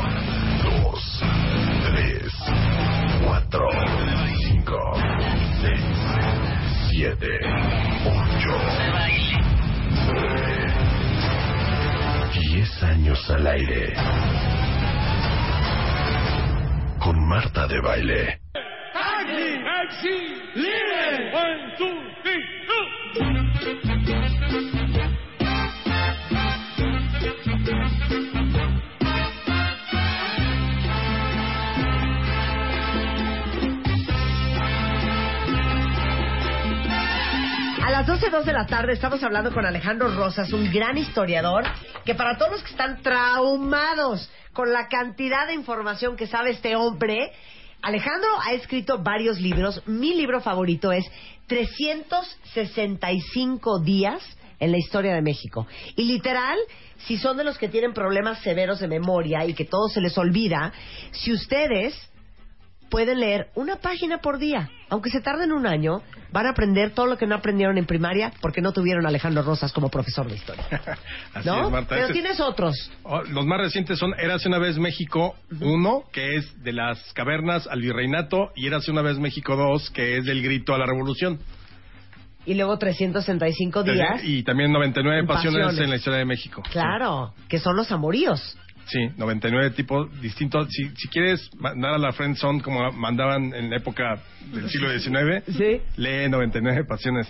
[3.51, 3.67] 4,
[4.51, 4.93] 5,
[5.63, 5.81] 6,
[6.91, 7.27] 7,
[8.05, 8.59] 8,
[10.13, 10.67] 9,
[12.53, 13.95] 10 años al aire.
[16.99, 18.39] Con Marta de baile.
[38.09, 41.65] 12.02 de la tarde estamos hablando con Alejandro Rosas, un gran historiador,
[42.07, 46.75] que para todos los que están traumados con la cantidad de información que sabe este
[46.75, 47.31] hombre,
[47.83, 49.83] Alejandro ha escrito varios libros.
[49.85, 51.05] Mi libro favorito es
[51.49, 54.23] 365 días
[54.59, 55.67] en la historia de México.
[55.95, 56.57] Y literal,
[57.07, 60.17] si son de los que tienen problemas severos de memoria y que todo se les
[60.17, 60.73] olvida,
[61.11, 61.95] si ustedes
[62.91, 64.71] pueden leer una página por día.
[64.91, 68.33] Aunque se tarden un año, van a aprender todo lo que no aprendieron en primaria
[68.41, 70.65] porque no tuvieron a Alejandro Rosas como profesor de historia.
[71.35, 71.67] Así ¿No?
[71.67, 71.89] es, Marta.
[71.91, 72.91] Pero Ese- tienes otros.
[73.03, 77.67] Oh, Los más recientes son Érase una vez México 1, que es de las cavernas
[77.67, 81.39] al virreinato, y Érase una vez México 2, que es del grito a la revolución.
[82.47, 84.23] Y luego 365 días.
[84.25, 85.85] Y también 99 pasiones, Pasiones.
[85.85, 86.63] en la historia de México.
[86.71, 88.57] Claro, que son los amoríos.
[88.89, 90.69] Sí, 99 tipos distintos.
[90.71, 94.23] Si, si quieres mandar a la friend zone como mandaban en la época
[94.53, 95.81] del siglo XIX, Sí.
[95.97, 97.29] lee 99 pasiones.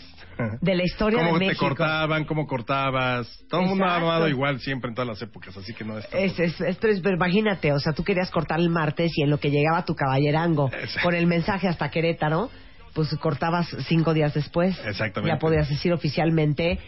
[0.61, 1.67] De la historia cómo de te México.
[1.67, 3.29] cortaban, cómo cortabas.
[3.51, 6.07] Todo el mundo ha amado igual siempre en todas las épocas, así que no es...
[6.13, 9.51] Es, es, pero imagínate, o sea, tú querías cortar el martes y en lo que
[9.51, 11.01] llegaba tu caballerango Exacto.
[11.03, 12.51] con el mensaje hasta Querétaro,
[12.95, 14.79] pues cortabas cinco días después.
[14.87, 15.35] Exactamente.
[15.35, 16.79] Ya podías decir oficialmente,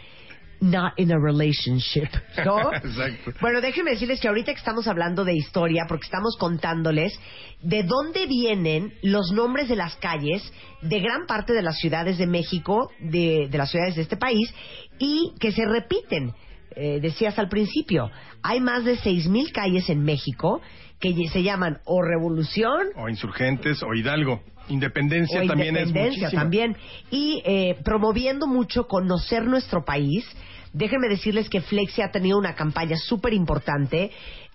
[0.61, 2.09] not in a relationship,
[2.45, 2.71] ¿no?
[2.73, 3.33] Exacto.
[3.41, 7.19] Bueno, déjenme decirles que ahorita que estamos hablando de historia, porque estamos contándoles
[7.61, 10.41] de dónde vienen los nombres de las calles
[10.81, 14.53] de gran parte de las ciudades de México, de, de las ciudades de este país,
[14.99, 16.33] y que se repiten.
[16.75, 18.09] Eh, decías al principio,
[18.41, 20.61] hay más de 6.000 calles en México
[20.99, 24.41] que se llaman o Revolución O insurgentes o Hidalgo.
[24.69, 26.77] Independencia o también es independencia también.
[27.09, 30.25] Y eh, promoviendo mucho conocer nuestro país
[30.73, 34.11] déjenme decirles que Flexi ha tenido una campaña súper importante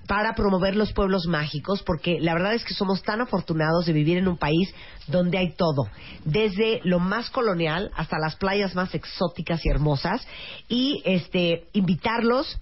[0.06, 4.18] para promover los pueblos mágicos porque la verdad es que somos tan afortunados de vivir
[4.18, 4.72] en un país
[5.06, 5.88] donde hay todo
[6.24, 10.26] desde lo más colonial hasta las playas más exóticas y hermosas
[10.68, 12.58] y este invitarlos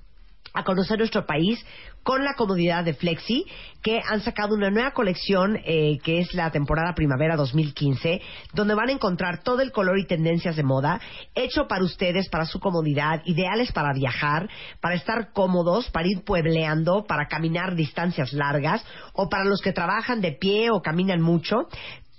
[0.52, 1.64] a conocer nuestro país
[2.04, 3.46] con la comodidad de Flexi,
[3.82, 8.20] que han sacado una nueva colección eh, que es la temporada primavera 2015,
[8.52, 11.00] donde van a encontrar todo el color y tendencias de moda
[11.34, 14.48] hecho para ustedes, para su comodidad, ideales para viajar,
[14.80, 18.84] para estar cómodos, para ir puebleando, para caminar distancias largas
[19.14, 21.68] o para los que trabajan de pie o caminan mucho.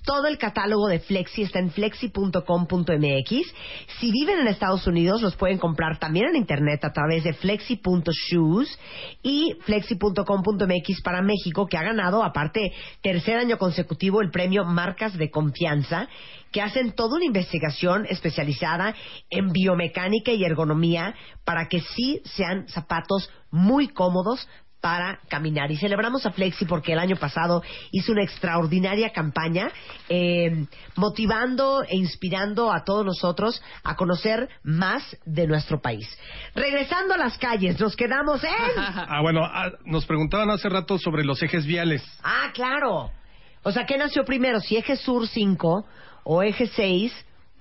[0.05, 3.53] Todo el catálogo de Flexi está en flexi.com.mx.
[3.99, 8.79] Si viven en Estados Unidos, los pueden comprar también en internet a través de flexi.shoes
[9.23, 15.31] y flexi.com.mx para México, que ha ganado, aparte, tercer año consecutivo el premio Marcas de
[15.31, 16.07] Confianza,
[16.51, 18.95] que hacen toda una investigación especializada
[19.31, 24.47] en biomecánica y ergonomía para que sí sean zapatos muy cómodos
[24.85, 25.71] para caminar.
[25.71, 29.71] Y celebramos a Flexi porque el año pasado hizo una extraordinaria campaña
[30.09, 36.07] eh, motivando e inspirando a todos nosotros a conocer más de nuestro país.
[36.53, 38.51] Regresando a las calles, nos quedamos en...
[39.07, 42.03] Ah, bueno, ah, nos preguntaban hace rato sobre los ejes viales.
[42.21, 43.09] Ah, claro.
[43.63, 44.59] O sea, ¿qué nació primero?
[44.59, 45.83] Si eje sur 5
[46.25, 47.11] o eje 6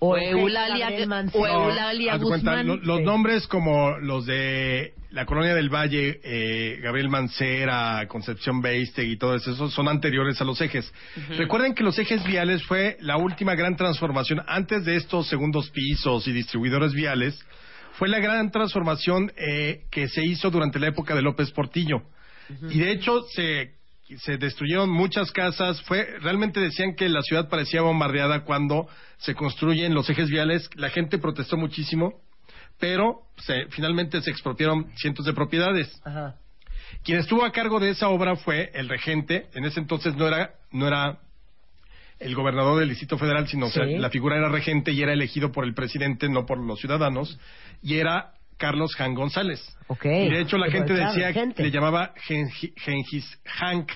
[0.05, 0.89] o, O Eulalia-
[1.33, 2.67] o Eulalia cuenta, Guzmán.
[2.67, 3.05] lo- los Sí.
[3.05, 9.37] nombres como los de la Colonia del Valle, eh, Gabriel Mancera, Concepción Beistegui y todo
[9.37, 10.93] eso son anteriores a los ejes.
[11.37, 16.27] Recuerden que los ejes viales fue la última gran transformación antes de estos segundos pisos
[16.27, 17.39] y distribuidores viales.
[17.93, 22.03] Fue la gran transformación eh, que se hizo durante la época de López Portillo.
[22.71, 23.75] Y de hecho se
[24.19, 28.87] se destruyeron muchas casas, fue realmente decían que la ciudad parecía bombardeada cuando
[29.19, 32.21] se construyen los ejes viales, la gente protestó muchísimo,
[32.79, 36.01] pero se, finalmente se expropiaron cientos de propiedades.
[36.05, 36.37] Ajá.
[37.03, 40.55] Quien estuvo a cargo de esa obra fue el regente, en ese entonces no era
[40.71, 41.19] no era
[42.21, 43.81] el gobernador del Distrito Federal, sino Sí.
[43.99, 47.39] la figura era regente y era elegido por el presidente, no por los ciudadanos,
[47.83, 49.61] y era Carlos Han González.
[49.89, 50.05] Ok.
[50.05, 51.63] Y de hecho la Pero gente claro, decía gente.
[51.63, 53.91] le llamaba Gengis Hank,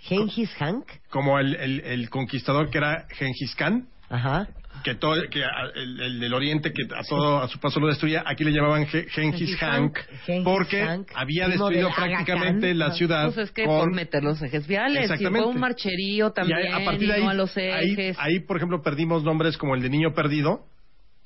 [0.00, 0.86] Gengis Hank.
[1.10, 4.48] como el, el- el conquistador que era Gengis Khan, Ajá.
[4.82, 7.88] que todo que a- el, el del oriente que a todo a su paso lo
[7.88, 9.98] destruía, aquí le llamaban Ge- Gengis Hank,
[10.42, 14.66] porque Hank, había destruido prácticamente la ciudad Pues es que con por meter los ejes
[14.66, 15.00] viales.
[15.02, 15.42] Y Exactamente.
[15.44, 16.58] fue un marcherío y también.
[16.58, 18.16] ahí- a partir de y ahí, no a los ahí, ejes.
[18.18, 20.64] ahí, por ejemplo, perdimos nombres como el de Niño Perdido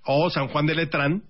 [0.04, 1.22] o San Juan de Letrán,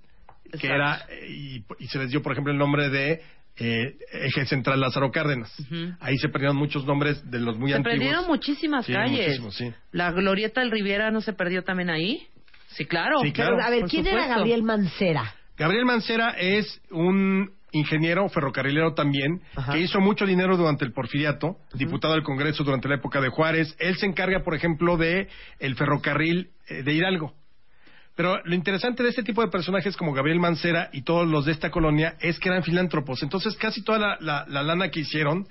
[0.61, 3.23] que era, eh, y, y se les dio, por ejemplo, el nombre de
[3.57, 5.53] eh, Eje Central Lázaro Cárdenas.
[6.01, 7.99] Ahí se perdieron muchos nombres de los muy se antiguos.
[7.99, 9.41] perdieron muchísimas Sí, calles.
[9.51, 9.73] sí.
[9.93, 12.27] La Glorieta del Riviera no se perdió también ahí.
[12.69, 13.21] Sí, claro.
[13.21, 13.57] Sí, claro.
[13.57, 14.27] Pero, a ver, ¿quién era.
[14.27, 15.35] Gabriel Mancera?
[15.57, 19.73] Gabriel Mancera es un ingeniero ferrocarrilero también, Ajá.
[19.73, 23.77] que hizo mucho dinero durante el porfiriato, diputado del Congreso durante la época de Juárez.
[23.79, 25.29] Él se encarga, por ejemplo, de
[25.61, 27.35] el ferrocarril eh, de Hidalgo.
[28.17, 31.53] Pero lo interesante de este tipo de personajes como Gabriel Mancera y todos los de
[31.53, 33.23] esta colonia es que eran filántropos.
[33.23, 35.47] Entonces, casi toda la, la- la lana que hicieron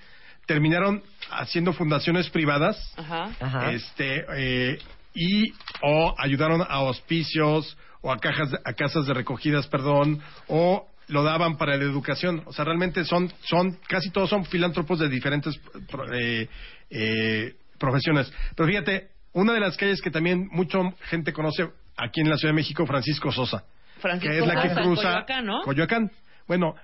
[0.46, 1.02] terminaron
[1.32, 3.32] haciendo fundaciones privadas Ajá.
[3.40, 3.72] Ajá.
[3.72, 4.78] este eh,
[5.14, 11.24] y o ayudaron a hospicios o a cajas a casas de recogidas perdón o lo
[11.24, 15.58] daban para la educación o sea realmente son son casi todos son filántropos de diferentes
[15.90, 16.50] pro- eh,
[16.90, 20.78] eh, profesiones pero fíjate una de las calles que también mucha
[21.10, 23.64] gente conoce aquí en la Ciudad de México Francisco Sosa
[24.00, 25.62] Francisco que es la que cruza Coyoacán, ¿no?
[25.62, 26.12] Coyoacán.
[26.48, 26.76] Bueno,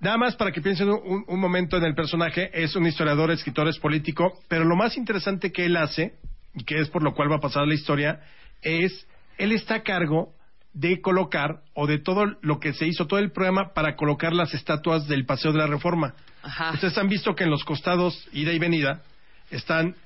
[0.00, 3.68] nada más para que piensen un, un momento en el personaje, es un historiador, escritor,
[3.68, 6.14] es político, pero lo más interesante que él hace,
[6.54, 8.20] y que es por lo cual va a pasar la historia,
[8.62, 9.06] es
[9.38, 10.34] él está a cargo
[10.72, 14.54] de colocar o de todo lo que se hizo, todo el programa para colocar las
[14.54, 16.14] estatuas del Paseo de la Reforma.
[16.42, 16.72] Ajá.
[16.72, 19.02] Ustedes han visto que en los costados, ida y venida,
[19.50, 19.96] están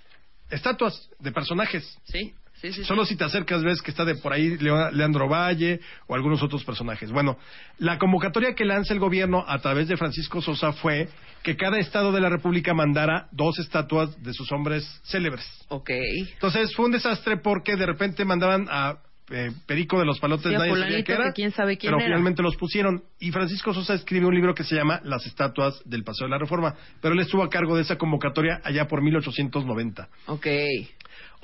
[0.51, 1.99] estatuas de personajes.
[2.05, 2.35] Sí,
[2.73, 2.85] sí, sí.
[2.85, 6.65] Solo si te acercas ves que está de por ahí Leandro Valle o algunos otros
[6.65, 7.11] personajes.
[7.11, 7.39] Bueno,
[7.79, 11.09] la convocatoria que lanza el gobierno a través de Francisco Sosa fue
[11.43, 15.45] que cada estado de la República mandara dos estatuas de sus hombres célebres.
[15.69, 15.91] Ok.
[16.35, 18.99] Entonces fue un desastre porque de repente mandaban a
[19.31, 21.99] eh, Perico de los Palotes, Sí, nadie sabía qué era, que quién sabe quién pero
[21.99, 22.07] era.
[22.07, 23.05] finalmente los pusieron.
[23.19, 26.39] Y Francisco Sosa escribe un libro que se llama Las estatuas del Paseo de la
[26.39, 30.09] Reforma, pero él estuvo a cargo de esa convocatoria allá por 1890.
[30.27, 30.47] Ok.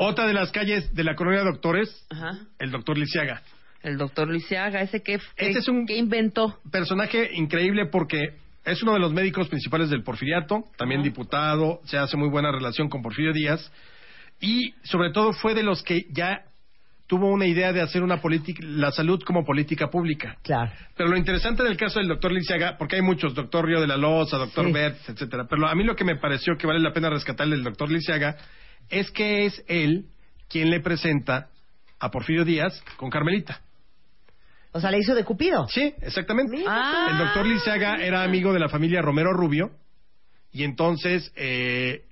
[0.02, 2.38] Otra de las calles de la colonia de doctores, Ajá.
[2.58, 3.42] el doctor Lisiaga.
[3.82, 6.58] El doctor Luisiaga, ese que, Este es un- que inventó.
[6.72, 8.18] Personaje increíble porque
[8.64, 11.08] es uno de los médicos principales del porfiriato, también Ajá.
[11.10, 13.70] diputado, se hace muy buena relación con Porfirio Díaz
[14.40, 16.44] y sobre todo fue de los que ya
[17.06, 20.36] tuvo una idea de hacer una política, la salud como política pública.
[20.42, 20.70] Claro.
[20.96, 23.98] Pero lo interesante del caso del doctor Lisiaga, porque hay muchos, doctor Río de la
[23.98, 24.72] Loza, doctor Sí.
[24.72, 27.62] Bertz, etcétera, pero a mí lo que me pareció que vale la pena rescatar del
[27.64, 28.36] doctor Lisiaga
[28.90, 30.06] es que es él
[30.48, 31.48] quien le presenta
[31.98, 33.60] a Porfirio Díaz con Carmelita.
[34.72, 35.66] O sea, le hizo de Cupido.
[35.68, 36.62] Sí, exactamente.
[36.66, 37.08] Ah.
[37.10, 39.72] El doctor Liceaga era amigo de la familia Romero Rubio
[40.52, 42.04] y entonces eh,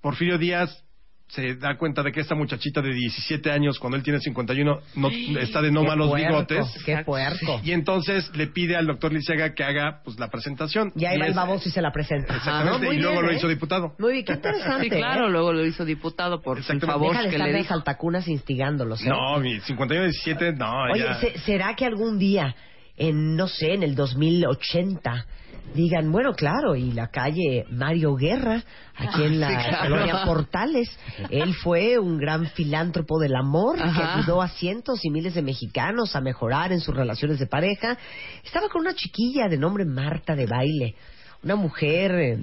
[0.00, 0.84] Porfirio Díaz
[1.30, 5.08] se da cuenta de que esta muchachita de 17 años, cuando él tiene 51, no,
[5.40, 6.66] está de no Qué malos puerco, bigotes.
[6.84, 7.60] Qué puerco.
[7.62, 10.92] Y entonces le pide al doctor Liceaga que haga pues la presentación.
[10.96, 12.36] Y ahí va el baboso y se la presenta.
[12.36, 13.36] Exactamente, Ah, muy y luego bien, lo ¿eh?
[13.36, 13.94] hizo diputado.
[13.98, 14.84] Muy bien, qué interesante.
[14.84, 15.30] Sí, claro, ¿eh?
[15.30, 19.02] luego lo hizo diputado por el favor Deja de que estar le de saltacunas instigándolos.
[19.04, 19.08] ¿eh?
[19.08, 21.14] No, mi 51 17, no, Oye, ya.
[21.20, 22.54] ¿se- ¿será que algún día,
[22.96, 25.26] en no sé, en el 2080,
[25.74, 28.62] digan, bueno, claro, y la calle Mario Guerra,
[28.96, 29.88] aquí en la Sí, claro.
[29.90, 30.98] colonia Portales,
[31.30, 36.14] él fue un gran filántropo del amor que ayudó a cientos y miles de mexicanos
[36.16, 37.96] a mejorar en sus relaciones de pareja.
[38.44, 40.94] Estaba con una chiquilla de nombre Marta de baile.
[41.42, 42.38] Una mujer, eh,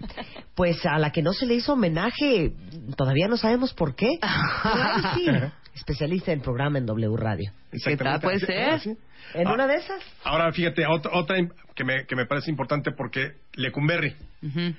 [0.55, 2.53] pues a la que no se le hizo homenaje,
[2.95, 4.17] todavía no sabemos por qué.
[4.19, 5.25] Pero ahí sí,
[5.77, 7.51] especialista en programa en W Radio.
[7.71, 8.19] ¿Qué tal?
[8.19, 8.79] Puede ser.
[8.79, 8.97] Sí.
[9.33, 9.53] ¿En Ah.
[9.53, 10.01] una de esas?
[10.23, 11.37] Ahora fíjate, otra, otra
[11.75, 14.13] que, me, que me parece importante porque Lecumberri.
[14.41, 14.73] Ujú.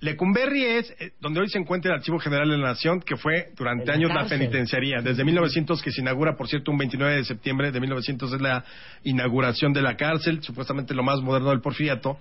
[0.00, 3.50] Lecumberri es eh, donde hoy se encuentra el Archivo General de la Nación, que fue
[3.56, 5.00] durante la años la penitenciaría.
[5.00, 8.64] Desde 1900, que se inaugura, por cierto, un 29 de septiembre de 1900 es la
[9.04, 12.18] inauguración de la cárcel, supuestamente lo más moderno del porfiriato.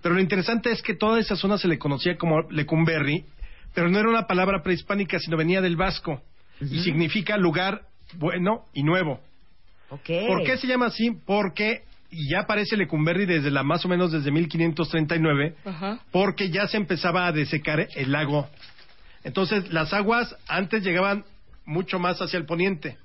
[0.00, 3.24] Pero lo interesante es que toda esa zona se le conocía como Lecumberri,
[3.74, 6.22] pero no era una palabra prehispánica, sino venía del vasco.
[6.60, 7.82] Y significa lugar
[8.14, 9.20] bueno y nuevo.
[9.90, 10.10] Ok.
[10.26, 11.10] ¿Por qué se llama así?
[11.26, 15.56] Porque y ya aparece Lecumberri desde la más o menos desde 1539,
[16.12, 18.48] porque ya se empezaba a desecar el lago.
[19.24, 21.24] Entonces las aguas antes llegaban
[21.64, 22.98] mucho más hacia el poniente.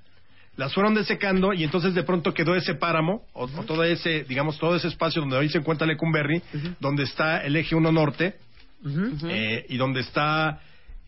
[0.57, 4.59] Las fueron desecando y entonces de pronto quedó ese páramo, o, o todo ese, digamos,
[4.59, 6.41] todo ese espacio donde hoy se encuentra Lecumberri,
[6.79, 8.35] donde está el eje 1 norte,
[9.29, 10.59] eh, y donde está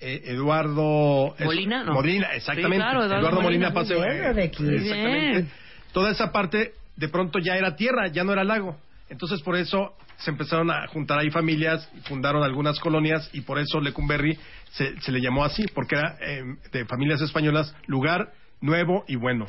[0.02, 1.94] Eduardo es- Molina, ¿no?
[1.94, 2.78] Molina, exactamente.
[2.78, 3.74] Sí, claro, Eduardo Molina, Molina.
[3.74, 4.64] Pase- Muy bien, eh, Rebequi.
[4.64, 5.30] Muy exactamente.
[5.32, 5.52] bien.
[5.94, 8.78] Toda esa parte de pronto ya era tierra, ya no era lago.
[9.10, 13.80] Entonces por eso se empezaron a juntar ahí familias, fundaron algunas colonias y por eso
[13.82, 14.38] Lecumberri
[14.72, 18.32] se, se le llamó así, porque era eh, de familias españolas, lugar
[18.62, 19.48] nuevo y bueno.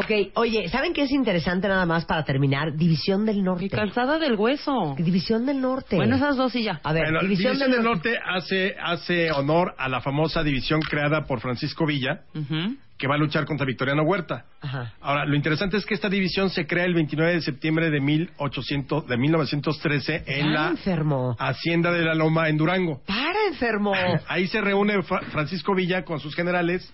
[0.00, 2.76] Ok, oye, ¿saben qué es interesante nada más para terminar?
[2.76, 3.64] División del Norte.
[3.64, 4.94] Y calzada del hueso.
[4.96, 5.96] División del Norte.
[5.96, 6.80] Bueno, esas dos y ya.
[6.84, 11.40] A ver, Bueno, División, del Norte hace, hace honor a la famosa división creada por
[11.40, 12.76] Francisco Villa, Ujú.
[12.96, 14.44] que va a luchar contra Victoriano Huerta.
[14.60, 14.92] Ajá.
[15.00, 19.06] Ahora, lo interesante es que esta división se crea el 29 de septiembre de 1800,
[19.06, 21.34] de 1913 en la enfermo.
[21.40, 23.02] Hacienda de la Loma en Durango.
[23.06, 23.92] Para, enfermo.
[24.28, 26.92] Ahí se reúne Fra- Francisco Villa con sus generales.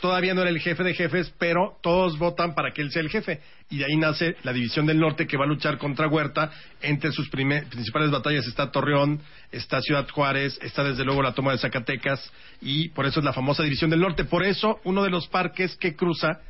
[0.00, 3.08] Todavía no era el jefe de jefes, pero todos votan para que él sea el
[3.08, 3.40] jefe.
[3.70, 6.50] Y de ahí nace la División del Norte que va a luchar contra Huerta.
[6.82, 9.20] Entre sus prime- principales batallas está Torreón,
[9.50, 12.30] está Ciudad Juárez, está desde luego la toma de Zacatecas.
[12.60, 14.24] Y por eso es la famosa División del Norte.
[14.24, 16.40] Por eso uno de los parques que cruza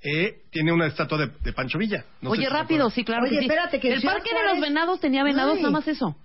[0.00, 2.04] eh, tiene una estatua de, de Pancho Villa.
[2.20, 3.22] No sé Oye, rápido, sí, claro.
[3.24, 3.44] Oye, que sí.
[3.46, 5.62] espérate, que El Ciudad parque de los venados tenía venados, Ay.
[5.62, 6.16] nada más eso.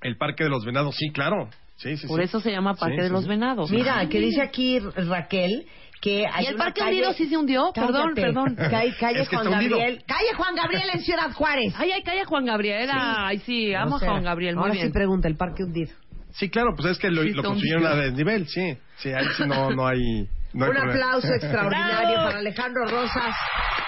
[0.00, 1.48] El Parque de los Venados, sí, claro.
[1.76, 2.24] Sí, sí, Por sí.
[2.26, 3.28] eso se llama Parque Sí, de sí, los sí.
[3.28, 3.70] Venados.
[3.70, 5.66] Mira, que dice aquí Raquel
[6.04, 7.72] que hay ¿Y el una Parque calle- Hundido sí se hundió?
[7.74, 8.20] Perdón, Cállate.
[8.20, 8.54] perdón.
[8.70, 9.50] Calle, calle Es que Juan.
[9.50, 10.04] Gabriel.
[10.06, 11.74] Calle Juan Gabriel en Ciudad Juárez.
[11.78, 12.90] Ay, ay, calla Juan Gabriel.
[12.92, 14.54] Ay, sí, amo O sea, a Juan Gabriel.
[14.56, 14.86] Muy Ahora bien.
[14.88, 15.90] sí pregunta, el parque hundido.
[16.32, 18.76] Sí, claro, pues es que lo, Sí, lo está construyeron a desnivel, sí.
[18.98, 20.28] Sí, ahí sí no, no hay...
[20.52, 23.34] No hay Un aplauso extraordinario para Alejandro Rosas.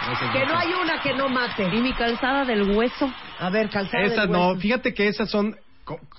[0.06, 1.64] Gracias, Que no hay una que no mate.
[1.72, 3.12] Y mi calzada del hueso.
[3.38, 4.60] A ver, calzada Esas del no, hueso.
[4.60, 5.54] fíjate que esas son,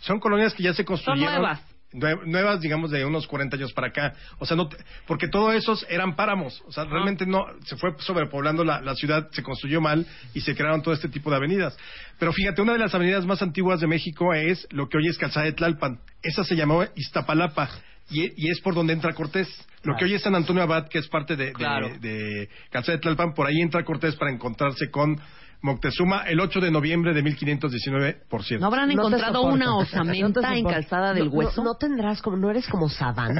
[0.01, 1.33] son colonias que ya se construyeron.
[1.41, 1.61] nuevas.
[1.93, 4.13] Nue- Nuevas, digamos, de unos 40 años para acá.
[4.39, 4.77] O sea, no, te-
[5.07, 6.61] porque todos esos eran páramos.
[6.67, 10.53] O sea, realmente no, se fue sobrepoblando la, la ciudad, se construyó mal y se
[10.55, 11.77] crearon todo este tipo de avenidas.
[12.19, 15.17] Pero fíjate, una de las avenidas más antiguas de México es lo que hoy es
[15.17, 15.99] Calzada de Tlalpan.
[16.21, 17.69] Esa se llamó Iztapalapa.
[18.09, 19.49] Y, y es por donde entra Cortés.
[19.83, 21.89] Lo que hoy es San Antonio Abad, que es parte de, de, Claro.
[21.99, 25.19] de Calzada de Tlalpan, por ahí entra Cortés para encontrarse con
[25.61, 28.61] Moctezuma el 8 de noviembre de 1519, por cierto.
[28.61, 30.69] ¿No habrán No encontrado una No osamenta en soporto.
[30.69, 31.63] calzada del No, no- hueso?
[31.63, 33.39] No, tendrás como, no eres como savant.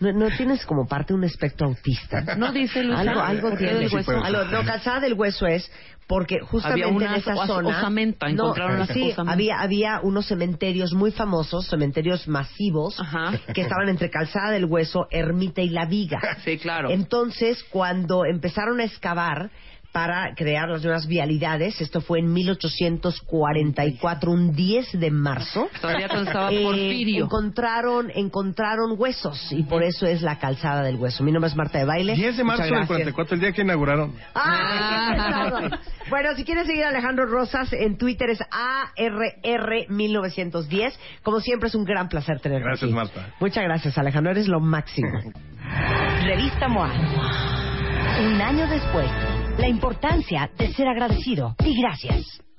[0.00, 2.36] No, no tienes como parte un espectro autista.
[2.36, 3.00] No dice Luisa.
[3.00, 3.90] Algo, algo ¿Por qué tienes.
[3.90, 4.12] del hueso?
[4.22, 5.70] Algo- no, calzada del hueso es
[6.06, 9.32] porque justamente Había una en esa zona osamenta, no, encontraron la sí, osamenta.
[9.32, 13.32] había había unos cementerios muy famosos, cementerios masivos Ajá.
[13.54, 16.18] que estaban entre Calzada del Hueso, Ermita y La Viga.
[16.44, 16.90] Sí, claro.
[16.90, 19.50] Entonces, cuando empezaron a excavar
[19.92, 25.68] para crear las nuevas vialidades, esto fue en 1844, un 10 de marzo.
[25.80, 27.24] Todavía eh, Porfirio.
[27.24, 31.24] encontraron, encontraron huesos y por eso es la calzada del hueso.
[31.24, 32.14] Mi nombre es Marta de Baile.
[32.14, 32.88] 10 de marzo del gracias.
[32.88, 34.14] 44, el día que inauguraron.
[34.34, 35.80] ¡Ah!
[36.08, 38.38] bueno, si quieres seguir a Alejandro Rosas, en Twitter es
[38.96, 40.92] ARR1910.
[41.22, 42.94] Como siempre, es un gran placer tenerte Gracias, aquí.
[42.94, 43.34] Marta.
[43.40, 44.30] Muchas gracias, Alejandro.
[44.32, 45.08] Eres lo máximo.
[46.22, 46.92] Revista MOA.
[48.20, 49.10] Un año después,
[49.60, 51.54] La importancia de ser agradecido.
[51.62, 52.40] Y gracias.